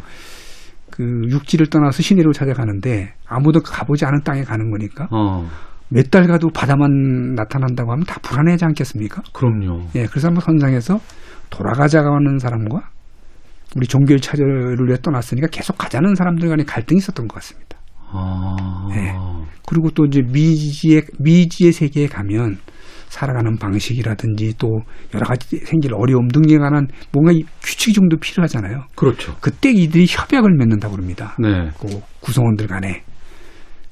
[0.91, 5.49] 그 육지를 떠나서 신대륙을 찾아가는데 아무도 가보지 않은 땅에 가는 거니까 어.
[5.89, 9.23] 몇달 가도 바다만 나타난다고 하면 다 불안해하지 않겠습니까?
[9.33, 9.89] 그럼요.
[9.95, 10.99] 예, 그래서 한번 선상에서
[11.53, 12.91] 돌아가자고 하는 사람과
[13.77, 17.79] 우리 종교를 찾으려 떠났으니까 계속 가자는 사람들 간에 갈등이 있었던 것 같습니다.
[18.11, 18.89] 아.
[18.91, 19.15] 네.
[19.67, 22.59] 그리고 또 이제 미지의 미지의 세계에 가면
[23.09, 24.69] 살아가는 방식이라든지 또
[25.15, 28.85] 여러 가지 생길 어려움 등에 관한 뭔가 이 규칙 정도 필요하잖아요.
[28.95, 29.37] 그렇죠.
[29.41, 31.37] 그때 이들이 협약을 맺는다고 그럽니다.
[31.39, 31.71] 네.
[31.79, 33.03] 그 구성원들 간에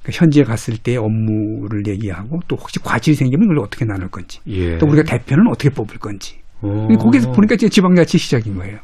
[0.03, 4.79] 그 현지에 갔을 때 업무를 얘기하고 또 혹시 과실이 생기면 그걸 어떻게 나눌 건지 예.
[4.79, 6.89] 또 우리가 대표는 어떻게 뽑을 건지 오.
[6.99, 8.79] 거기서 보니까 이제 지방자치 시작인 거예요.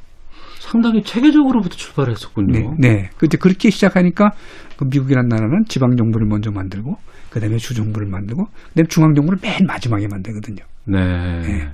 [0.61, 2.75] 상당히 체계적으로부터 출발했었군요.
[2.79, 3.11] 네, 네.
[3.17, 4.31] 그때 그렇게 시작하니까
[4.77, 6.97] 그 미국이라는 나라는 지방 정부를 먼저 만들고
[7.31, 10.65] 그다음에 주 정부를 만들고 그다음에 중앙 정부를 맨 마지막에 만들거든요.
[10.87, 11.41] 네.
[11.43, 11.69] 네.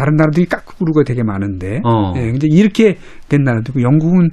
[0.00, 2.14] 다른 나라들이 까꾸루가 되게 많은데, 어.
[2.16, 2.96] 예, 근데 이렇게
[3.28, 4.30] 된 나라도 있고 영국은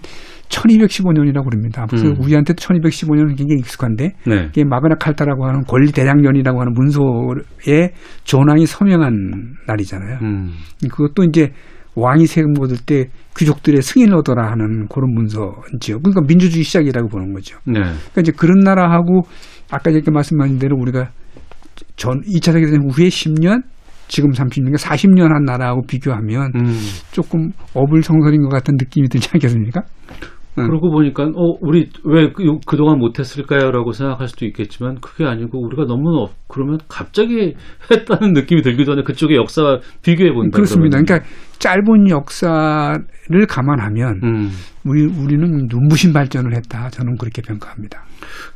[0.48, 1.86] 1215년이라고 그럽니다.
[1.90, 2.16] 그래서 음.
[2.22, 4.46] 우리한테도 1215년은 굉장히 익숙한데 네.
[4.48, 7.92] 이게 마그나 칼타라고 하는 권리 대장년이라고 하는 문서에
[8.24, 10.20] 전왕이 서명한 날이잖아요.
[10.22, 10.54] 음.
[10.90, 11.52] 그것도 이제
[11.96, 16.00] 왕이 세금 거둘 때 귀족들의 승인을 얻어라 하는 그런 문서지요.
[16.00, 17.58] 그러니까 민주주의 시작이라고 보는 거죠.
[17.66, 17.82] 네.
[17.82, 19.24] 그러니까 이제 그런 나라하고
[19.70, 21.10] 아까 이렇게 말씀하신 대로 우리가
[21.98, 23.64] 전 2차 세계대전 후에 10년
[24.08, 26.78] 지금 30년, 40년 한 나라하고 비교하면 음.
[27.12, 29.82] 조금 어불성설인 것 같은 느낌이 들지 않겠습니까?
[30.60, 30.68] 응.
[30.68, 36.24] 그러고 보니까 어 우리 왜 그, 그동안 못했을까요라고 생각할 수도 있겠지만 그게 아니고 우리가 너무
[36.24, 37.56] 어, 그러면 갑자기
[37.92, 40.56] 했다는 느낌이 들기도 하네 그쪽의 역사와 비교해 본다.
[40.56, 40.98] 그렇습니다.
[40.98, 41.06] 그러면.
[41.06, 44.50] 그러니까 짧은 역사를 감안하면 음.
[44.86, 46.90] 우리 우리는 눈부신 발전을 했다.
[46.90, 48.04] 저는 그렇게 평가합니다.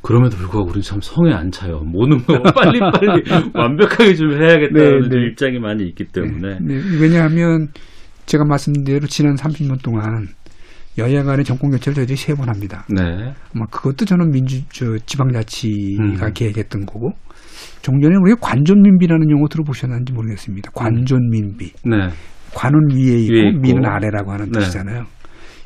[0.02, 1.82] 그럼에도 불구하고 우리는 참 성에 안 차요.
[1.86, 5.28] 모든 거 빨리 빨리 완벽하게 좀 해야겠다는 네, 네.
[5.28, 6.60] 입장이 많이 있기 때문에.
[6.62, 7.68] 네, 왜냐하면
[8.26, 10.28] 제가 말씀드린 대로 지난 30년 동안
[10.98, 12.86] 여야 간의 정권 교체를 저희들이 세 번 합니다.
[12.90, 13.02] 네.
[13.56, 16.34] 아마 그것도 저는 민주 저 지방자치가 음.
[16.34, 17.12] 계획했던 거고
[17.82, 20.72] 종전에 우리가 관존민비라는 용어 들어보셨는지 모르겠습니다.
[20.74, 21.72] 관존민비.
[21.86, 22.10] 네.
[22.54, 23.60] 관은 위에 있고, 위에 있고.
[23.62, 24.60] 민은 아래라고 하는 네.
[24.60, 25.06] 뜻이잖아요.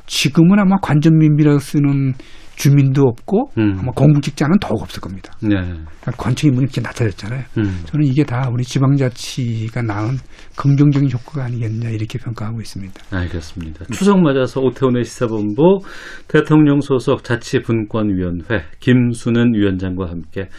[0.06, 2.14] 지금은 아마 관존민비라고 쓰는
[2.56, 3.78] 주민도 없고 음.
[3.80, 5.34] 아마 공직자는 더욱 없을 겁니다.
[5.42, 5.50] 네.
[5.50, 7.44] 그러니까 관청이 이렇게 낮아졌잖아요.
[7.58, 7.82] 음.
[7.86, 10.18] 저는 이게 다 우리 지방자치가 낳은
[10.56, 12.94] 긍정적인 효과가 아니겠냐 이렇게 평가하고 있습니다.
[13.12, 13.86] 알겠습니다.
[13.92, 15.80] 추석 맞아서 오태훈의 시사본부
[16.28, 18.46] 대통령 소속 자치분권위원회
[18.80, 20.50] 김수는 위원장과 함께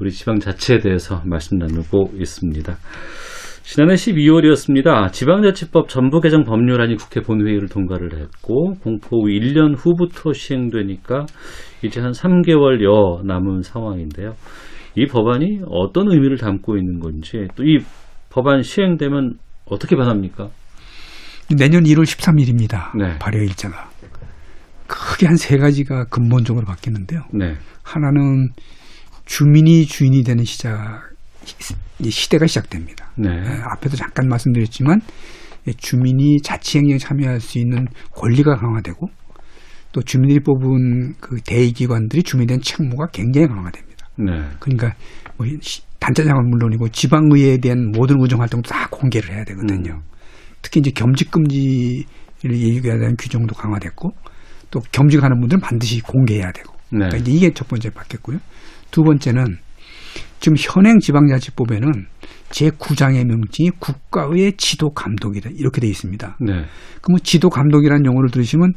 [0.00, 2.76] 우리 지방자치에 대해서 말씀 나누고 있습니다.
[3.62, 5.12] 지난해 12월이었습니다.
[5.12, 11.26] 지방자치법 전부 개정 법률안이 국회 본회의를 통과를 했고 공포 후 1년 후부터 시행되니까
[11.82, 14.34] 이제 한 3개월여 남은 상황인데요.
[14.96, 17.78] 이 법안이 어떤 의미를 담고 있는 건지 또 이
[18.30, 19.34] 법안 시행되면
[19.66, 20.48] 어떻게 변합니까?
[21.56, 22.96] 내년 1월 13일입니다.
[22.98, 23.18] 네.
[23.18, 23.90] 발효 일자가
[24.86, 27.20] 크게 한 세 가지가 근본적으로 바뀌는데요.
[27.32, 27.54] 네.
[27.82, 28.48] 하나는
[29.24, 31.11] 주민이 주인이 되는 시작 이
[32.10, 33.10] 시대가 시작됩니다.
[33.16, 33.28] 네.
[33.30, 35.00] 예, 앞에도 잠깐 말씀드렸지만
[35.68, 39.06] 예, 주민이 자치행정에 참여할 수 있는 권리가 강화되고
[39.92, 44.06] 또 주민들이 뽑은 그 대의기관들이 주민에 대한 책무가 굉장히 강화됩니다.
[44.18, 44.32] 네.
[44.58, 44.94] 그러니까
[45.36, 49.92] 뭐 시- 단체장은 물론이고 지방의회에 대한 모든 의정 활동도 다 공개를 해야 되거든요.
[49.92, 50.02] 음.
[50.62, 52.04] 특히 이제 겸직 금지를
[52.50, 54.10] 얘기해야 되는 규정도 강화됐고
[54.70, 57.06] 또 겸직하는 분들은 반드시 공개해야 되고 네.
[57.08, 58.38] 그러니까 이게 첫 번째 바뀌었고요.
[58.90, 59.58] 두 번째는
[60.42, 62.06] 지금 현행 지방자치법에는
[62.50, 66.36] 제9장의 명칭이 국가의 지도 감독이다 이렇게 돼 있습니다.
[66.40, 66.64] 네.
[67.00, 68.72] 그러면 지도 감독이라는 용어를 들으시면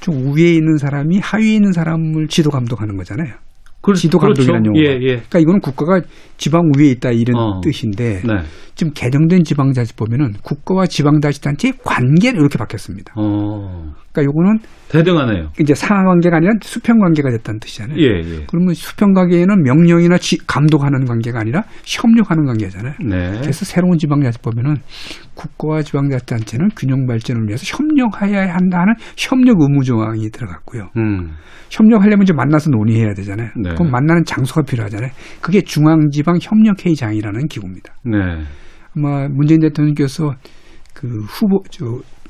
[0.00, 3.34] 좀 위에 있는 사람이 하위에 있는 사람을 지도 감독하는 거잖아요.
[3.82, 4.78] 그, 지도 감독이라는 용어.
[4.78, 5.06] 예, 예.
[5.16, 6.00] 그러니까 이거는 국가가
[6.36, 7.60] 지방 위에 있다 이런 어.
[7.62, 8.34] 뜻인데 네.
[8.74, 13.12] 지금 개정된 지방자치법에는 국가와 지방자치단체의 관계는 이렇게 바뀌었습니다.
[13.16, 13.92] 어.
[14.12, 15.48] 그러니까 요거는 대등하네요.
[15.60, 17.98] 이제 상하 관계가 아니라 수평 관계가 됐다는 뜻이잖아요.
[17.98, 18.44] 예, 예.
[18.48, 22.94] 그러면 수평 관계에는 명령이나 지- 감독하는 관계가 아니라 협력하는 관계잖아요.
[23.08, 23.38] 네.
[23.40, 24.76] 그래서 새로운 지방자치법에는
[25.34, 30.88] 국가와 지방자치단체는 균형 발전을 위해서 협력해야 한다는 협력 의무 조항이 들어갔고요.
[30.96, 31.32] 음.
[31.70, 33.48] 협력하려면 이제 만나서 논의해야 되잖아요.
[33.56, 33.71] 네.
[33.74, 35.10] 그럼 만나는 장소가 필요하잖아요.
[35.40, 37.94] 그게 중앙지방 협력회의장이라는 기구입니다.
[38.04, 38.18] 네.
[38.96, 40.34] 아마 문재인 대통령께서
[40.94, 41.84] 그 후보 저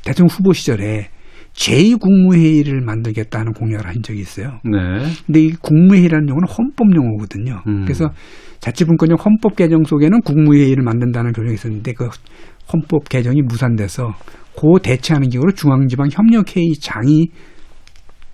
[0.05, 1.09] 대통령 후보 시절에
[1.55, 4.59] 제2국무회의를 만들겠다는 공약을 한 적이 있어요.
[4.65, 4.79] 네.
[5.27, 7.63] 근데 이 국무회의라는 용어는 헌법 용어거든요.
[7.67, 7.85] 음.
[7.85, 8.11] 그래서
[8.61, 12.09] 자치분권형 헌법 개정 속에는 국무회의를 만든다는 교정이 있었는데 그
[12.73, 14.15] 헌법 개정이 무산돼서
[14.55, 17.29] 그 대체하는 기구로 중앙지방협력회의장이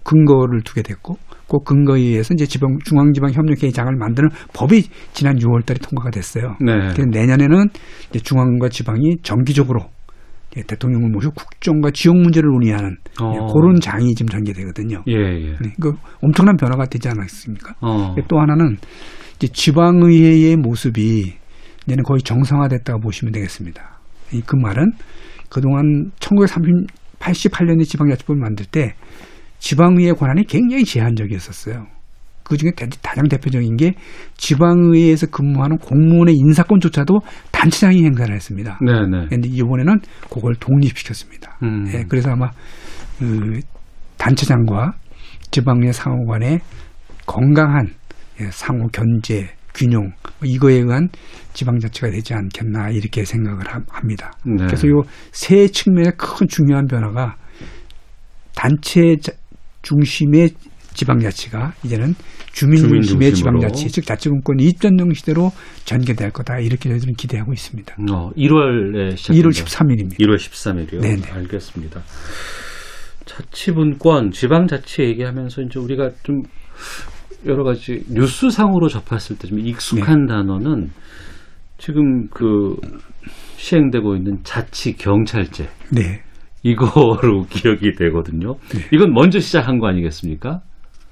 [0.05, 1.17] 근거를 두게 됐고
[1.49, 4.83] 그 근거에 의해서 이제 지방 중앙지방협력회의 장을 만드는 법이
[5.13, 6.57] 지난 6월달에 통과가 됐어요.
[6.61, 6.73] 네.
[6.93, 7.69] 그래서 내년에는
[8.11, 9.81] 이제 중앙과 지방이 정기적으로
[10.51, 13.53] 대통령을 모시고 국정과 지역 문제를 논의하는 어.
[13.53, 15.05] 그런 장이 지금 전개되거든요.
[15.07, 15.57] 예, 예.
[15.61, 17.75] 네, 그 엄청난 변화가 되지 않았습니까?
[17.81, 18.15] 어.
[18.29, 18.77] 또 하나는
[19.37, 21.35] 이제 지방의회의 모습이
[21.85, 24.01] 이제는 거의 정상화됐다고 보시면 되겠습니다.
[24.33, 24.93] 이그 말은
[25.49, 28.95] 그동안 1988년에 지방자치법을 만들 때
[29.59, 31.87] 지방의회 권한이 굉장히 제한적이었었어요.
[32.45, 32.71] 그 중에
[33.03, 33.93] 가장 대표적인 게
[34.39, 37.21] 지방의회에서 근무하는 공무원의 인사권조차도
[37.53, 38.79] 단체장이 행사를 했습니다.
[38.81, 39.27] 네, 네.
[39.29, 41.59] 그런데 이번에는 그걸 독립시켰습니다.
[41.63, 41.85] 음.
[41.93, 42.49] 예, 그래서 아마
[43.19, 43.61] 그
[44.17, 44.93] 단체장과
[45.51, 46.61] 지방의 상호 간의
[47.27, 47.89] 건강한
[48.41, 51.09] 예, 상호 견제, 균형 뭐 이거에 의한
[51.53, 54.33] 지방자치가 되지 않겠나 이렇게 생각을 함- 합니다.
[54.47, 54.65] 네.
[54.67, 57.37] 그래서 요 세 측면의 큰 중요한 변화가
[58.55, 59.33] 단체 자-
[59.89, 60.51] 중심의
[60.95, 62.15] 지방자치가 이제는
[62.53, 63.33] 주민 중심의.
[63.33, 65.51] 지방자치, 즉 자치분권 입전정 시대로
[65.85, 67.95] 전개될 거다 이렇게 저희들은 기대하고 있습니다.
[68.11, 69.35] 어, 1월에 시작.
[69.35, 70.19] 1월 13일입니다.
[70.19, 71.01] 1월 13일이요.
[71.01, 71.23] 네네.
[71.31, 72.03] 알겠습니다.
[73.25, 76.43] 자치분권, 지방자치 얘기하면서 이제 우리가 좀
[77.47, 80.33] 여러 가지 뉴스상으로 접했을 때 좀 익숙한 네.
[80.35, 80.91] 단어는
[81.79, 82.75] 지금 그
[83.57, 86.23] 시행되고 있는 자치 경찰제 네.
[86.71, 88.55] 이거로 기억이 되거든요.
[88.73, 88.81] 네.
[88.93, 90.61] 이건 먼저 시작한 거 아니겠습니까?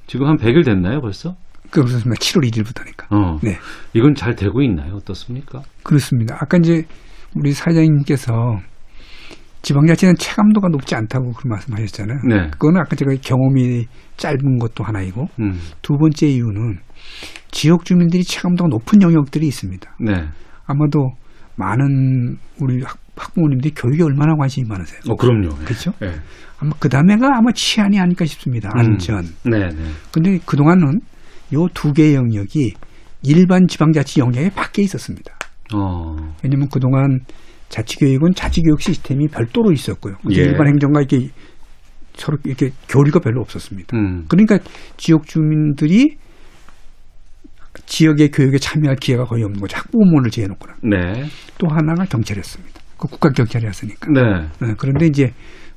[0.07, 1.35] 지금 한 100일 됐나요, 벌써?
[1.71, 2.11] 그렇습니다.
[2.21, 3.07] 7월 1일부터니까.
[3.11, 3.39] 어.
[3.43, 3.57] 네.
[3.93, 4.95] 이건 잘 되고 있나요?
[4.95, 5.63] 어떻습니까?
[5.83, 6.37] 그렇습니다.
[6.41, 6.85] 아까 이제
[7.35, 8.33] 우리 사장님께서
[9.63, 12.19] 지방자치는 체감도가 높지 않다고 그런 말씀하셨잖아요.
[12.29, 12.51] 네.
[12.53, 15.59] 그거는 아까 제가 경험이 짧은 것도 하나이고 음.
[15.83, 16.79] 두 번째 이유는
[17.51, 19.97] 지역 주민들이 체감도가 높은 영역들이 있습니다.
[20.01, 20.13] 네.
[20.67, 21.11] 아마도
[21.57, 25.01] 많은 우리 학, 학부모님들이 교육에 얼마나 관심이 많으세요.
[25.09, 25.55] 어, 그럼요.
[25.65, 25.93] 그렇죠?
[26.01, 26.13] 네.
[26.59, 28.71] 아마 그 다음에가 아마 치안이 아닐까 싶습니다.
[28.75, 29.25] 안전.
[29.45, 29.91] 네, 네.
[30.13, 31.01] 근데 그동안은
[31.55, 32.75] 요 두 개의 영역이
[33.23, 35.33] 일반 지방자치 영역에 밖에 있었습니다.
[35.75, 36.17] 어.
[36.43, 37.21] 왜냐하면 그동안
[37.69, 40.15] 자치교육은 자치교육 시스템이 별도로 있었고요.
[40.31, 40.37] 예.
[40.43, 41.29] 일반 행정과 이렇게
[42.15, 43.97] 서로 이렇게 교류가 별로 없었습니다.
[43.97, 44.25] 음.
[44.29, 44.59] 그러니까
[44.97, 46.17] 지역 주민들이
[47.87, 49.77] 지역의 교육에 참여할 기회가 거의 없는 거죠.
[49.77, 50.75] 학부모를 지어놓거나.
[50.83, 51.25] 네.
[51.59, 52.76] 또 하나가 경찰이었습니다.
[52.99, 54.11] 그 국가 경찰이었으니까.
[54.13, 54.47] 네.
[54.61, 55.33] 네, 그런데 이제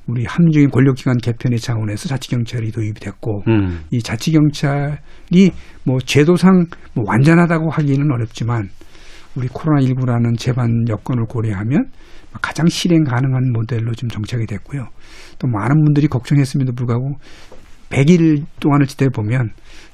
[0.06, 3.84] 우리 함정의 권력기관 개편의 차원에서 자치경찰이 도입이 됐고 음.
[3.90, 5.52] 이 자치경찰이
[5.84, 8.70] 뭐 제도상 뭐 완전하다고 하기는 어렵지만
[9.36, 11.84] 우리 코로나 19라는 재반 여건을 고려하면
[12.42, 14.86] 가장 실행 가능한 모델로 좀 정착이 됐고요.
[15.38, 17.16] 또 많은 분들이 걱정했음에도 불구하고
[17.90, 19.50] 100일 동안을 지켜보면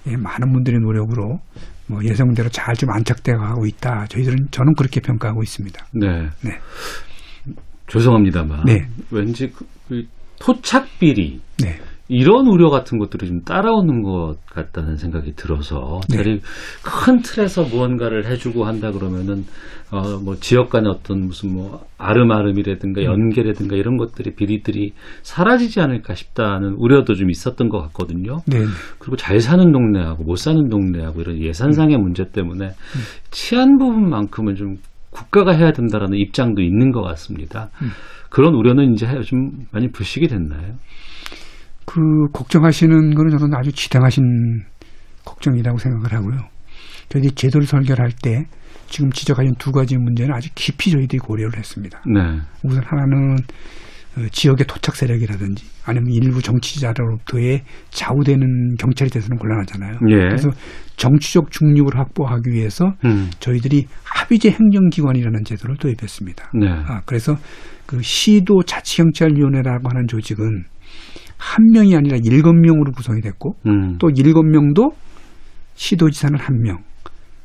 [0.08, 1.40] 예, 많은 분들의 노력으로
[1.88, 4.06] 뭐 예상대로 잘 좀 안착되어 가고 있다.
[4.08, 5.86] 저희들은 저는 그렇게 평가하고 있습니다.
[5.94, 6.28] 네.
[6.42, 6.58] 네.
[7.87, 8.64] 죄송합니다만.
[8.64, 8.88] 네.
[9.11, 10.05] 왠지 그, 그
[10.40, 11.79] 토착 비리 네.
[12.09, 16.18] 이런 우려 같은 것들이 좀 따라오는 것 같다는 생각이 들어서 네.
[16.18, 16.40] 차라리
[16.85, 19.44] 큰 틀에서 무언가를 해주고 한다 그러면은
[19.90, 26.75] 어 뭐 지역 간의 어떤 무슨 뭐 아름아름이라든가 연계라든가 이런 것들이 비리들이 사라지지 않을까 싶다는
[26.77, 28.38] 우려도 좀 있었던 것 같거든요.
[28.46, 28.64] 네.
[28.99, 32.70] 그리고 잘 사는 동네하고 못 사는 동네하고 이런 예산상의 문제 때문에
[33.31, 34.77] 치안 부분만큼은 좀
[35.16, 37.70] 국가가 해야 된다라는 입장도 있는 것 같습니다.
[38.29, 40.74] 그런 우려는 이제 좀 많이 불식이 됐나요?
[41.87, 42.00] 그
[42.35, 44.22] 걱정하시는 거는 저는 아주 지당하신
[45.24, 46.40] 걱정이라고 생각을 하고요.
[47.09, 48.44] 저희들이 제도를 설계할 때
[48.88, 52.02] 지금 지적하신 두 가지 문제는 아주 깊이 저희들이 고려를 했습니다.
[52.07, 52.20] 네.
[52.62, 53.37] 우선 하나는 어,
[54.31, 59.98] 지역의 토착 세력이라든지 아니면 일부 정치자로부터의 좌우되는 경찰이 돼서는 곤란하잖아요.
[60.09, 60.16] 예.
[60.16, 60.50] 그래서
[60.96, 63.31] 정치적 중립을 확보하기 위해서 음.
[63.40, 66.50] 저희들이 합의제 행정기관이라는 제도를 도입했습니다.
[66.55, 66.68] 네.
[66.68, 67.37] 아, 그래서
[67.85, 70.64] 그 시도 자치경찰위원회라고 하는 조직은
[71.38, 73.98] 한 명이 아니라 일곱 명으로 구성이 됐고 음.
[73.98, 74.92] 또 일곱 명도
[75.74, 76.79] 시도지사는 한 명,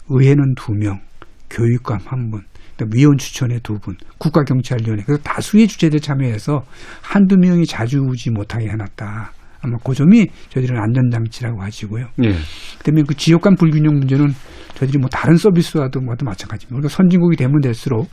[0.08, 1.02] 의회는 두 명,
[1.50, 2.42] 교육감 한 분,
[2.82, 6.64] 또 위원 추천에 두 분, 국가경찰위원회 그래서 다수의 주체들 참여해서
[7.02, 9.32] 한두 명이 자주우지 못하게 해놨다.
[9.64, 12.08] 아마 그 점이 저희들은 안전장치라고 하시고요.
[12.24, 12.34] 예.
[12.80, 14.34] 그다음에 그 지역 간 불균형 문제는
[14.74, 16.76] 저희들이 뭐 다른 서비스와도 뭐도 마찬가지입니다.
[16.76, 18.10] 우리가 선진국이 되면 될수록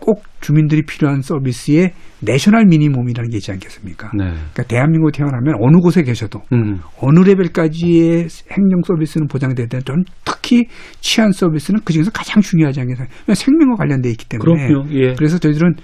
[0.00, 4.10] 꼭 주민들이 필요한 서비스의 내셔널 미니멈이라는 게 있지 않겠습니까?
[4.16, 4.24] 네.
[4.24, 6.80] 그러니까 대한민국에 태어나면 어느 곳에 계셔도 음.
[6.98, 10.66] 어느 레벨까지의 행정 서비스는 보장돼야 되는 좀 특히
[11.00, 13.06] 치안 서비스는 그 중에서 가장 중요하지 않겠어요?
[13.34, 14.68] 생명과 관련돼 있기 때문에.
[14.90, 15.14] 예.
[15.14, 15.74] 그래서 저희들은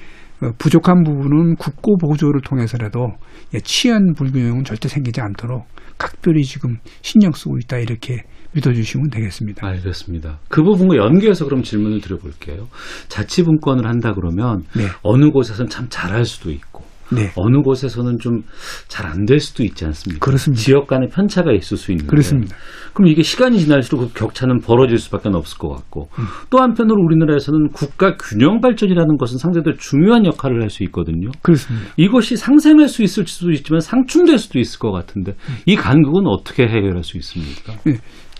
[0.42, 3.12] 어, 부족한 부분은 국고 보조를 통해서라도
[3.54, 8.22] 예, 치안 불균형은 절대 생기지 않도록 각별히 지금 신경 쓰고 있다 이렇게
[8.56, 9.66] 믿어주시면 되겠습니다.
[9.66, 10.38] 알겠습니다.
[10.48, 12.68] 그 부분과 연계해서 그럼 질문을 드려볼게요.
[13.08, 18.42] 자치분권을 한다 그러면 네, 어느 곳에서는 참 잘할 수도 있고 네, 어느 곳에서는 좀
[18.88, 20.24] 잘 안 될 수도 있지 않습니까?
[20.24, 20.60] 그렇습니다.
[20.60, 22.56] 지역 간의 편차가 있을 수 있는데 그렇습니다.
[22.94, 26.24] 그럼 이게 시간이 지날수록 그 격차는 벌어질 수밖에 없을 것 같고 음.
[26.50, 31.30] 또 한편으로 우리나라에서는 국가 균형 발전이라는 것은 상대적으로 중요한 역할을 할 수 있거든요.
[31.42, 31.86] 그렇습니다.
[31.96, 37.04] 이것이 상생할 수 있을 수도 있지만 상충될 수도 있을 것 같은데 이 간극은 어떻게 해결할
[37.04, 37.74] 수 있습니까?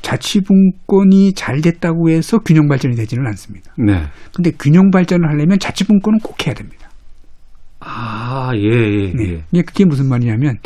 [0.07, 3.73] 자치분권이 잘 됐다고 해서 균형 발전이 되지는 않습니다.
[3.77, 4.05] 네.
[4.33, 6.89] 근데 균형 발전을 하려면 자치분권은 꼭 해야 됩니다.
[7.81, 9.33] 아, 예, 예, 네.
[9.33, 9.43] 예.
[9.51, 10.59] 이게 그게 무슨 말이냐면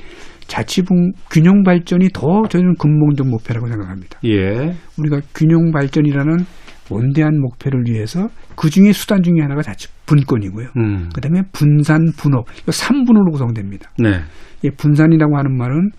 [0.47, 4.19] 자치분 균형 발전이 더 저는 근본적 목표라고 생각합니다.
[4.27, 4.75] 예.
[4.99, 6.45] 우리가 균형 발전이라는
[6.91, 10.69] 원대한 목표를 위해서 그 중에 수단 중에 하나가 자치 분권이고요.
[10.77, 11.09] 음.
[11.15, 13.91] 그다음에 분산 분업 이 3분으로 구성됩니다.
[13.99, 14.21] 네.
[14.63, 15.93] 이 분산이라고 하는 말은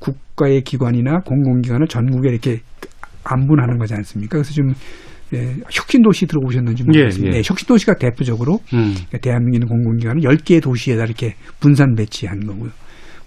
[0.00, 2.60] 국가의 기관이나 공공기관을 전국에 이렇게
[3.24, 4.38] 안분하는 거지 않습니까?
[4.38, 4.72] 그래서 지금
[5.32, 7.32] 예, 혁신 도시 들어보셨는지 모르겠습니다.
[7.32, 7.40] 예, 예.
[7.40, 8.96] 네, 혁신 도시가 대표적으로 음.
[9.22, 12.70] 대한민국에 있는 공공기관을 10개의 도시에다 이렇게 분산 배치한 거고요.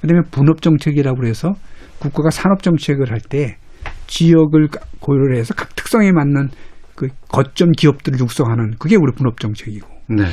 [0.02, 1.54] 그다음에 분업 정책이라고 해서
[2.00, 3.56] 국가가 산업 정책을 할 때
[4.08, 4.68] 지역을
[5.00, 6.50] 고려를 해서 각 특성에 맞는
[6.96, 10.26] 그 거점 기업들을 육성하는 그게 우리 분업 정책이고 네.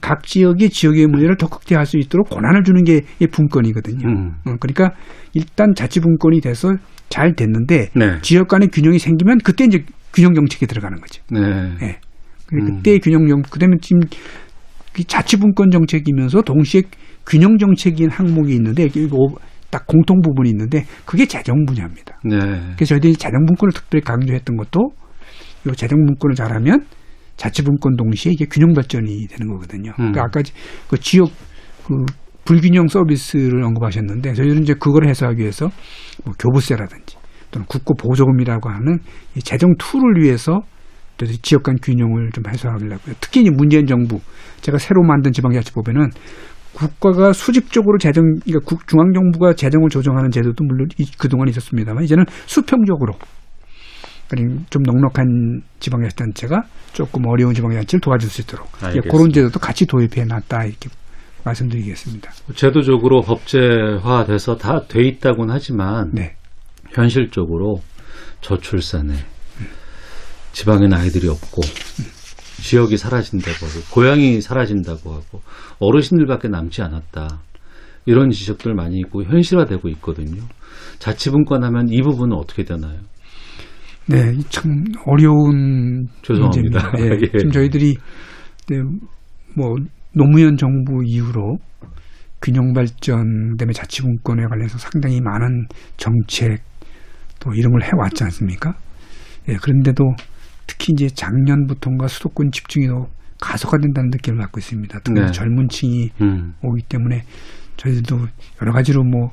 [0.00, 4.06] 각 지역이 지역의 문제를 더 극대화할 수 있도록 권한을 주는 게 이 분권이거든요.
[4.08, 4.34] 음.
[4.46, 4.92] 어, 그러니까
[5.34, 6.72] 일단 자치 분권이 돼서
[7.08, 8.20] 잘 됐는데 네.
[8.22, 11.22] 지역 간의 균형이 생기면 그때 이제 균형 정책이 들어가는 거죠.
[11.30, 11.40] 네.
[11.82, 11.98] 예.
[12.46, 12.76] 그래, 음.
[12.76, 14.00] 그때 균형 정 그다음에 지금
[14.98, 16.82] 이 자치 분권 정책이면서 동시에
[17.26, 22.20] 균형 정책인 항목이 있는데 이게 뭐딱 공통 부분이 있는데 그게 재정 분야입니다.
[22.24, 22.38] 네.
[22.76, 24.90] 그래서 저희들이 재정 분권을 특별히 강조했던 것도
[25.66, 26.84] 이 재정 분권을 잘하면
[27.38, 29.90] 자치분권 동시에 이게 균형 발전이 되는 거거든요.
[29.92, 30.12] 음.
[30.12, 30.42] 그러니까 아까
[30.90, 31.30] 그 지역
[31.86, 31.94] 그
[32.44, 35.70] 불균형 서비스를 언급하셨는데 저희들은 이제 그걸 해소하기 위해서
[36.24, 37.16] 뭐 교부세라든지
[37.50, 38.98] 또는 국고 보조금이라고 하는
[39.36, 40.60] 이 재정 tool을 위해서
[41.16, 43.14] 또 지역 간 균형을 좀 해소하려고요.
[43.20, 44.20] 특히 이제 문재인 정부
[44.60, 46.10] 제가 새로 만든 지방자치법에는
[46.74, 52.24] 국가가 수직적으로 재정, 그러니까 국- 중앙 정부가 재정을 조정하는 제도도 물론 이- 그동안 있었습니다만 이제는
[52.46, 53.14] 수평적으로
[54.70, 56.62] 좀 넉넉한 지방자치단체가
[56.92, 59.10] 조금 어려운 지방자치를 도와줄 수 있도록 알겠습니다.
[59.10, 60.88] 그런 제도도 같이 도입해 놨다 이렇게
[61.44, 62.30] 말씀드리겠습니다.
[62.54, 66.34] 제도적으로 법제화돼서 다 돼 있다고는 하지만 네.
[66.92, 67.80] 현실적으로
[68.40, 69.14] 저출산에
[70.52, 71.62] 지방엔 아이들이 없고
[72.62, 75.42] 지역이 사라진다고 하고 고향이 사라진다고 하고
[75.78, 77.40] 어르신들밖에 남지 않았다.
[78.06, 80.42] 이런 지적들 많이 있고 현실화되고 있거든요.
[80.98, 82.98] 자치분권 하면 이 부분은 어떻게 되나요?
[84.08, 86.90] 네, 이참 어려운 죄송합니다.
[86.90, 86.92] 문제입니다.
[86.98, 87.38] 예, 예.
[87.38, 87.96] 지금 저희들이
[88.68, 88.76] 네,
[89.56, 89.74] 뭐
[90.14, 91.58] 노무현 정부 이후로
[92.40, 95.66] 균형 발전 그다음에 자치분권에 관련해서 상당히 많은
[95.96, 96.62] 정책
[97.40, 98.74] 또 이런 걸 해왔지 않습니까?
[99.48, 100.04] 예, 그런데도
[100.66, 103.06] 특히 이제 작년부터인가 수도권 집중이 더
[103.40, 104.98] 가속화된다는 느낌을 갖고 있습니다.
[105.04, 105.30] 특히 네.
[105.32, 107.22] 젊은 층이 음, 오기 때문에
[107.76, 108.26] 저희들도
[108.62, 109.30] 여러 가지로 뭐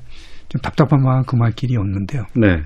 [0.49, 2.23] 좀 답답한 마음 금할 길이 없는데요.
[2.35, 2.61] 네,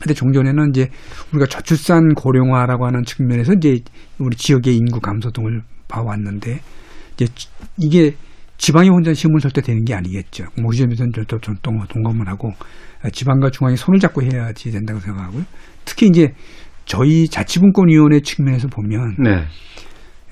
[0.00, 0.90] 근데 종전에는 이제
[1.32, 3.78] 우리가 저출산 고령화라고 하는 측면에서 이제
[4.18, 6.60] 우리 지역의 인구 감소 등을 봐왔는데
[7.14, 8.14] 이제 지- 이게
[8.58, 10.44] 지방이 혼자 쓸때 되는 게 아니겠죠.
[10.78, 12.52] 점에서는 저도 좀 동- 동감을 하고
[13.02, 15.44] 아, 지방과 중앙이 손을 잡고 해야지 된다고 생각하고요.
[15.84, 16.32] 특히 이제
[16.86, 19.44] 저희 자치분권위원회 측면에서 보면 네,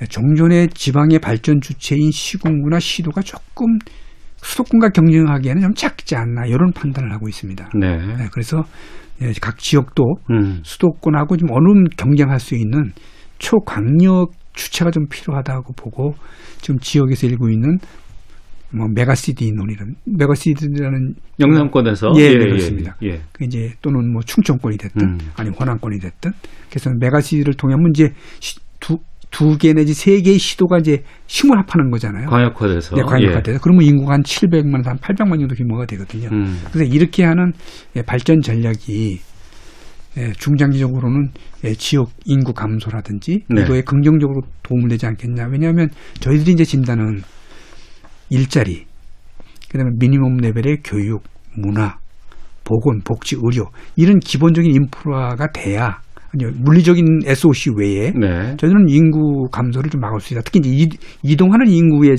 [0.08, 3.78] 종전의 지방의 발전 주체인 시군구나 시도가 조금
[4.42, 7.70] 수도권과 경쟁하기에는 좀 작지 않나 이런 판단을 하고 있습니다.
[7.78, 8.62] 네, 네, 그래서 예,
[9.40, 12.92] 각 지역도 음, 수도권하고 좀 어느 경쟁할 수 있는
[13.38, 16.14] 초강력 주체가 좀 필요하다고 보고
[16.60, 17.78] 지금 지역에서 일고 있는
[18.74, 22.96] 뭐 메가시티 논의는 메가시티라는 영남권에서 예, 네, 그렇습니다.
[23.02, 23.20] 예, 예.
[23.32, 25.18] 그 이제 또는 뭐 충청권이 됐든 음.
[25.36, 26.30] 아니 호남권이 됐든
[26.70, 28.98] 그래서 메가시티를 통하면 이제 시- 두,
[29.32, 32.28] 두 개 내지 세 개의 시도가 이제 힘을 합하는 거잖아요.
[32.28, 36.24] 광역화돼서 네, 광역화돼서 그러면 인구가 한 700만, 한 800만 정도 규모가 되거든요.
[36.24, 36.28] 예.
[36.36, 37.52] 음, 그래서 이렇게 하는
[37.96, 39.18] 예, 발전 전략이
[40.18, 41.30] 예, 중장기적으로는
[41.64, 43.62] 예, 지역 인구 감소라든지 네.
[43.62, 45.48] 이거에 긍정적으로 도움을 되지 않겠냐.
[45.50, 45.88] 왜냐하면
[46.20, 47.22] 저희들이 이제 진단은
[48.28, 48.84] 일자리,
[49.70, 51.22] 그다음에 미니멈 레벨의 교육,
[51.56, 51.96] 문화,
[52.64, 53.64] 보건, 복지, 의료
[53.96, 56.00] 이런 기본적인 인프라가 돼야
[56.34, 60.42] 아니 물리적인 SOC 외에 네, 저희는 인구 감소를 좀 막을 수 있다.
[60.44, 62.14] 특히 이제 이- 이동하는 인구에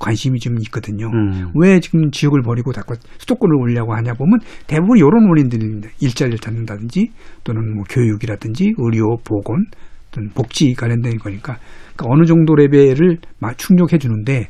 [0.00, 1.06] 관심이 좀 있거든요.
[1.12, 5.88] 음, 왜 지금 지역을 버리고 자꾸 수도권을 오려고 하냐 보면 대부분 이런 원인들입니다.
[6.00, 7.10] 일자리를 찾는다든지
[7.44, 9.64] 또는 뭐 교육이라든지 의료, 보건
[10.12, 11.58] 또는 복지 관련된 거니까
[11.96, 14.48] 그러니까 어느 정도 레벨을 마- 충족해 주는데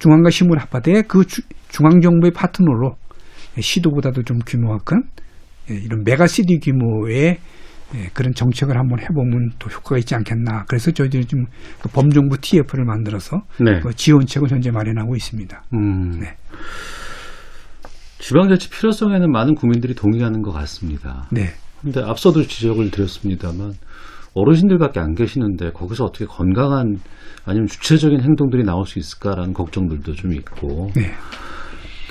[0.00, 2.96] 중앙과 힘을 합하되 그 주- 중앙 정부의 파트너로
[3.58, 5.02] 시도보다도 좀 규모가 큰
[5.70, 7.38] 예, 이런 메가시티 규모의
[7.94, 10.64] 예, 그런 정책을 한번 해보면 또 효과가 있지 않겠나.
[10.68, 11.46] 그래서 저희들이 지금
[11.80, 15.62] 그 범정부 TF를 만들어서 네, 그 지원책을 현재 마련하고 있습니다.
[15.74, 16.20] 음.
[16.20, 16.36] 네.
[18.18, 21.28] 지방자치 필요성에는 많은 국민들이 동의하는 것 같습니다.
[21.30, 21.54] 네.
[21.80, 23.72] 근데 앞서도 지적을 드렸습니다만
[24.34, 26.98] 어르신들밖에 안 계시는데 거기서 어떻게 건강한
[27.44, 31.12] 아니면 주체적인 행동들이 나올 수 있을까라는 걱정들도 좀 있고 네.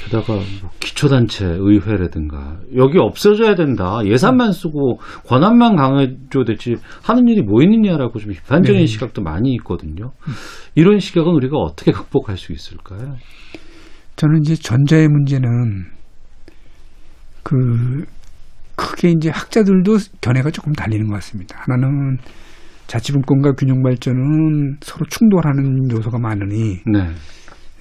[0.08, 4.98] 게다가 뭐 기초단체 의회라든가 여기 없어져야 된다 예산만 쓰고
[5.28, 8.86] 권한만 강해줘야 되지 하는 일이 뭐 있느냐라고 좀 비판적인 네.
[8.86, 10.12] 시각도 많이 있거든요.
[10.76, 13.16] 이런 시각은 우리가 어떻게 극복할 수 있을까요?
[14.16, 15.86] 저는 이제 전자의 문제는
[17.44, 18.06] 그
[18.76, 21.58] 크게 이제 학자들도 견해가 조금 달리는 것 같습니다.
[21.60, 22.18] 하나는
[22.88, 26.82] 자치분권과 균형 발전은 서로 충돌하는 요소가 많으니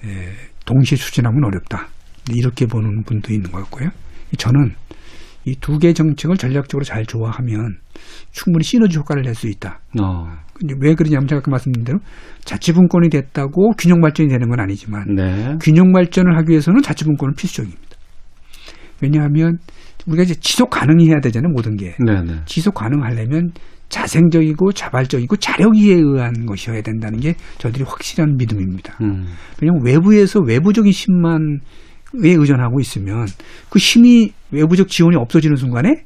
[0.03, 0.31] 네,
[0.65, 1.87] 동시에 추진하면 어렵다.
[2.33, 3.89] 이렇게 보는 분도 있는 것 같고요.
[4.37, 4.73] 저는
[5.45, 7.77] 이 두 개 정책을 전략적으로 잘 조화하면
[8.31, 9.79] 충분히 시너지 효과를 낼 수 있다.
[10.01, 10.27] 어.
[10.81, 11.99] 왜 그러냐면 제가 아까 말씀드린 대로
[12.43, 15.55] 자치분권이 됐다고 균형 발전이 되는 건 아니지만 네.
[15.61, 17.81] 균형 발전을 하기 위해서는 자치분권은 필수적입니다.
[19.01, 19.57] 왜냐하면
[20.07, 22.41] 우리가 이제 지속 가능해야 되잖아요 모든 게 네, 네.
[22.45, 23.51] 지속 가능하려면
[23.89, 28.97] 자생적이고 자발적이고 자력에 의한 것이어야 된다는 게 저들이 확실한 믿음입니다.
[29.01, 29.27] 음.
[29.61, 31.59] 왜냐하면 외부에서 외부적인 힘만
[32.23, 33.25] 에 의존하고 있으면
[33.69, 36.05] 그 힘이 외부적 지원이 없어지는 순간에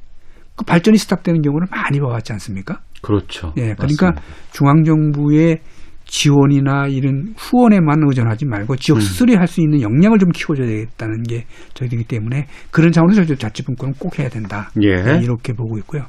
[0.55, 2.79] 그 발전이 스탑되는 경우를 많이 봐왔지 않습니까?
[3.01, 3.53] 그렇죠.
[3.57, 4.21] 예, 그러니까 맞습니다.
[4.51, 5.59] 중앙 정부의
[6.05, 9.01] 지원이나 이런 후원에만 의존하지 말고 지역 음.
[9.01, 14.19] 스스로 할수 있는 역량을 좀 키워줘야 되겠다는 게 저희들이기 때문에 그런 차원에서 저희 자치분권은 꼭
[14.19, 14.69] 해야 된다.
[14.81, 15.01] 예.
[15.01, 16.05] 네, 이렇게 보고 있고요.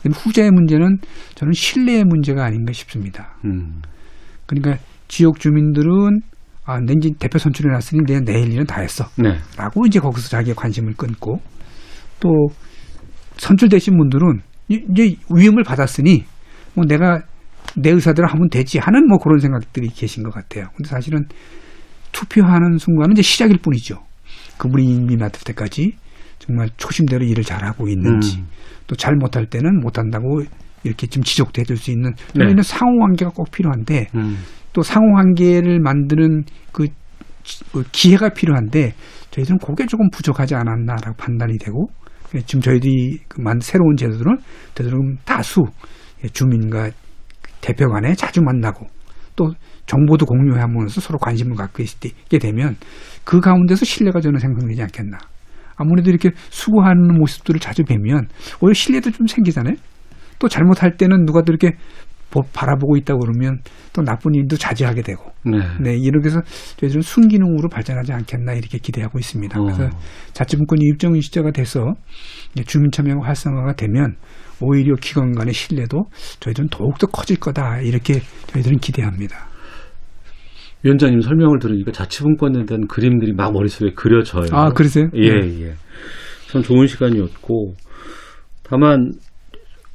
[0.00, 0.98] 그럼 후자의 문제는
[1.36, 3.36] 저는 신뢰의 문제가 아닌가 싶습니다.
[3.44, 3.82] 음.
[4.46, 6.20] 그러니까 지역 주민들은
[6.70, 9.04] 아, 내 이제 대표 선출해놨으니 내가 내일 일은 다 했어.
[9.18, 9.38] 네.
[9.56, 11.40] 라고 이제 거기서 자기의 관심을 끊고
[12.20, 12.28] 또
[13.38, 16.24] 선출되신 분들은 이- 이제 위험을 받았으니
[16.74, 17.22] 뭐 내가
[17.76, 20.66] 내 의사대로 하면 되지 하는 뭐 그런 생각들이 계신 것 같아요.
[20.76, 21.24] 근데 사실은
[22.12, 23.96] 투표하는 순간은 이제 시작일 뿐이죠.
[24.58, 25.92] 그분이 임기 맡을 때까지
[26.38, 28.46] 정말 초심대로 일을 잘하고 있는지 음.
[28.86, 30.42] 또잘 못할 때는 못한다고
[30.82, 32.44] 이렇게 좀 지적도 해줄 수 있는 네.
[32.44, 34.38] 저희는 상호 관계가 꼭 필요한데 음.
[34.72, 36.86] 또 상호관계를 만드는 그
[37.42, 38.94] 지- 그 기회가 필요한데
[39.30, 41.88] 저희들은 그게 조금 부족하지 않았나라고 판단이 되고
[42.34, 44.36] 예, 지금 저희들이 그만 새로운 제도들은
[44.74, 45.62] 되도록 다수
[46.24, 46.90] 예, 주민과
[47.60, 48.86] 대표 간에 자주 만나고
[49.36, 49.52] 또
[49.86, 52.76] 정보도 공유하면서 서로 관심을 갖고 있게 되면
[53.24, 55.18] 그 가운데서 신뢰가 저는 생성되지 않겠나.
[55.76, 58.28] 아무래도 이렇게 수고하는 모습들을 자주 뵈면
[58.60, 59.74] 오히려 신뢰도 좀 생기잖아요.
[60.38, 61.76] 또 잘못할 때는 누가 또 이렇게 보-
[62.52, 63.58] 바라보고 있다 그러면
[63.92, 65.58] 또 나쁜 일도 자제하게 되고 네.
[65.80, 66.40] 네, 이렇게 해서
[66.76, 69.60] 저희들은 순기능으로 발전하지 않겠나 이렇게 기대하고 있습니다.
[69.60, 69.64] 어.
[69.64, 69.88] 그래서
[70.32, 71.94] 자치분권이 입증 시제가 돼서
[72.66, 74.16] 주민 참여가 활성화가 되면
[74.60, 76.04] 오히려 기관 간의 신뢰도
[76.40, 79.50] 저희들은 더욱더 커질 거다 이렇게 저희들은 기대합니다.
[80.82, 84.46] 위원장님 설명을 들으니까 자치분권에 대한 그림들이 막 머릿속에 그려져요.
[84.52, 85.08] 아, 그러세요?
[85.14, 85.62] 예, 네.
[85.66, 85.74] 예.
[86.48, 87.74] 참 좋은 시간이었고,
[88.62, 89.12] 다만,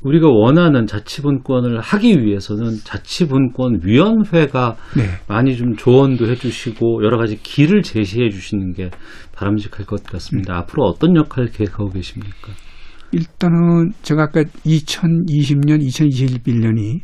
[0.02, 5.04] 우리가 원하는 자치분권을 하기 위해서는 자치분권위원회가 네.
[5.28, 8.92] 많이 좀 조언도 해주시고, 여러 가지 길을 제시해 주시는 게
[9.34, 10.54] 바람직할 것 같습니다.
[10.54, 10.58] 음.
[10.60, 12.54] 앞으로 어떤 역할을 계획하고 계십니까?
[13.12, 17.00] 일단은 제가 아까 2020년, 2021년이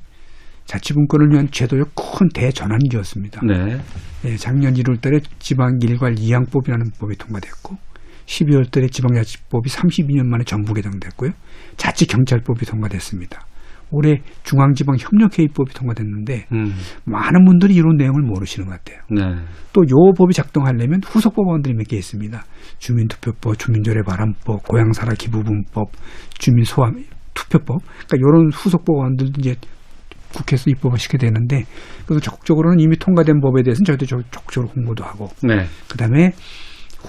[0.66, 3.42] 자치분권을 위한 제도의 큰 대전환기였습니다.
[3.46, 3.78] 네.
[4.26, 7.78] 예, 작년 1월 달에 지방일괄 이양법이라는 법이 통과됐고
[8.32, 11.32] 12월 달에 지방자치법이 32년 만에 전부 개정됐고요.
[11.78, 13.46] 자치경찰법이 통과됐습니다.
[13.94, 16.74] 올해 중앙지방협력회의법이 통과됐는데 음,
[17.04, 19.02] 많은 분들이 이런 내용을 모르시는 것 같아요.
[19.10, 19.44] 네.
[19.74, 22.42] 또요 법이 작동하려면 후속 법안들이 몇 개 있습니다.
[22.80, 25.92] 주민투표법, 주민조례바람법, 고향살아 기부분법,
[26.40, 27.04] 주민소환
[27.34, 27.82] 투표법.
[27.84, 29.56] 그러니까 이런 후속 법안들도 이제
[30.34, 31.66] 국회에서 입법을 시게 되는데
[32.06, 35.66] 그래서 적극적으로는 이미 통과된 법에 대해서는 저희도 적- 적극적으로 홍보도 하고 네.
[35.90, 36.32] 그다음에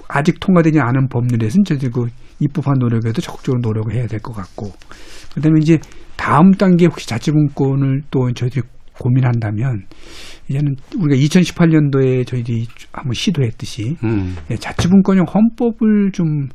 [0.09, 2.07] 아직 통과되지 않은 법률에 대해서는 저희들 그
[2.41, 4.73] 입법한 노력에도 적극적으로 노력을 해야 될 것 같고
[5.35, 5.79] 그다음에 이제
[6.17, 8.63] 다음 단계 혹시 자치분권을 또 저희들이
[8.99, 9.87] 고민한다면
[10.49, 16.49] 이제는 우리가 2018년도에 저희들이 한번 시도했듯이 음, 예, 자치분권형 헌법을 좀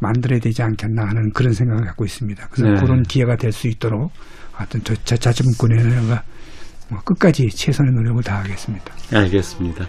[0.00, 2.48] 만들어야 되지 않겠나 하는 그런 생각을 갖고 있습니다.
[2.50, 2.80] 그래서 네.
[2.80, 4.10] 그런 기회가 될 수 있도록
[4.52, 6.16] 하여튼 저 자- 자치분권에가 뭐
[7.04, 8.94] 끝까지 최선의 노력을 다하겠습니다.
[9.14, 9.86] 알겠습니다.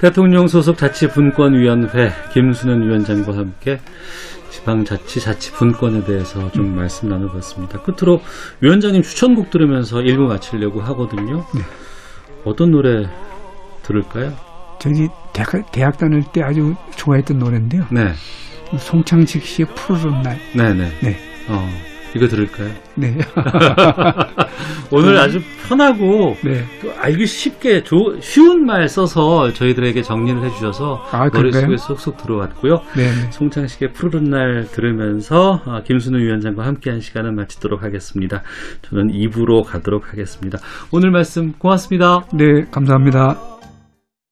[0.00, 3.80] 대통령 소속 자치분권위원회 김순현 위원장과 함께
[4.50, 7.82] 지방자치 자치분권에 대해서 좀 말씀 나눠봤습니다.
[7.82, 8.20] 끝으로
[8.60, 11.44] 위원장님 추천곡 들으면서 일부 마치려고 하거든요.
[11.54, 11.62] 네.
[12.44, 13.08] 어떤 노래
[13.82, 14.32] 들을까요?
[14.80, 17.84] 저희 대학, 대학 다닐 때 아주 좋아했던 노래인데요.
[17.92, 18.12] 네,
[18.78, 20.38] 송창식 씨의 푸르른 날.
[20.56, 20.90] 네, 네.
[21.02, 21.16] 네.
[21.48, 21.68] 어,
[22.16, 22.68] 이거 들을까요?
[22.96, 23.16] 네.
[24.90, 26.64] 오늘 아주 편하고 네.
[26.82, 31.28] 또 알기 쉽게 조- 쉬운 말 써서 저희들에게 정리를 해주셔서 아?
[31.32, 32.82] 머릿속에 쏙쏙 들어왔고요.
[32.96, 33.04] 네.
[33.04, 33.30] 네.
[33.30, 38.42] 송창식의 푸르른 날 들으면서 아, 김순우 위원장과 함께한 시간을 마치도록 하겠습니다.
[38.82, 40.58] 저는 2부로 가도록 하겠습니다.
[40.90, 42.24] 오늘 말씀 고맙습니다.
[42.32, 42.64] 네.
[42.72, 43.59] 감사합니다.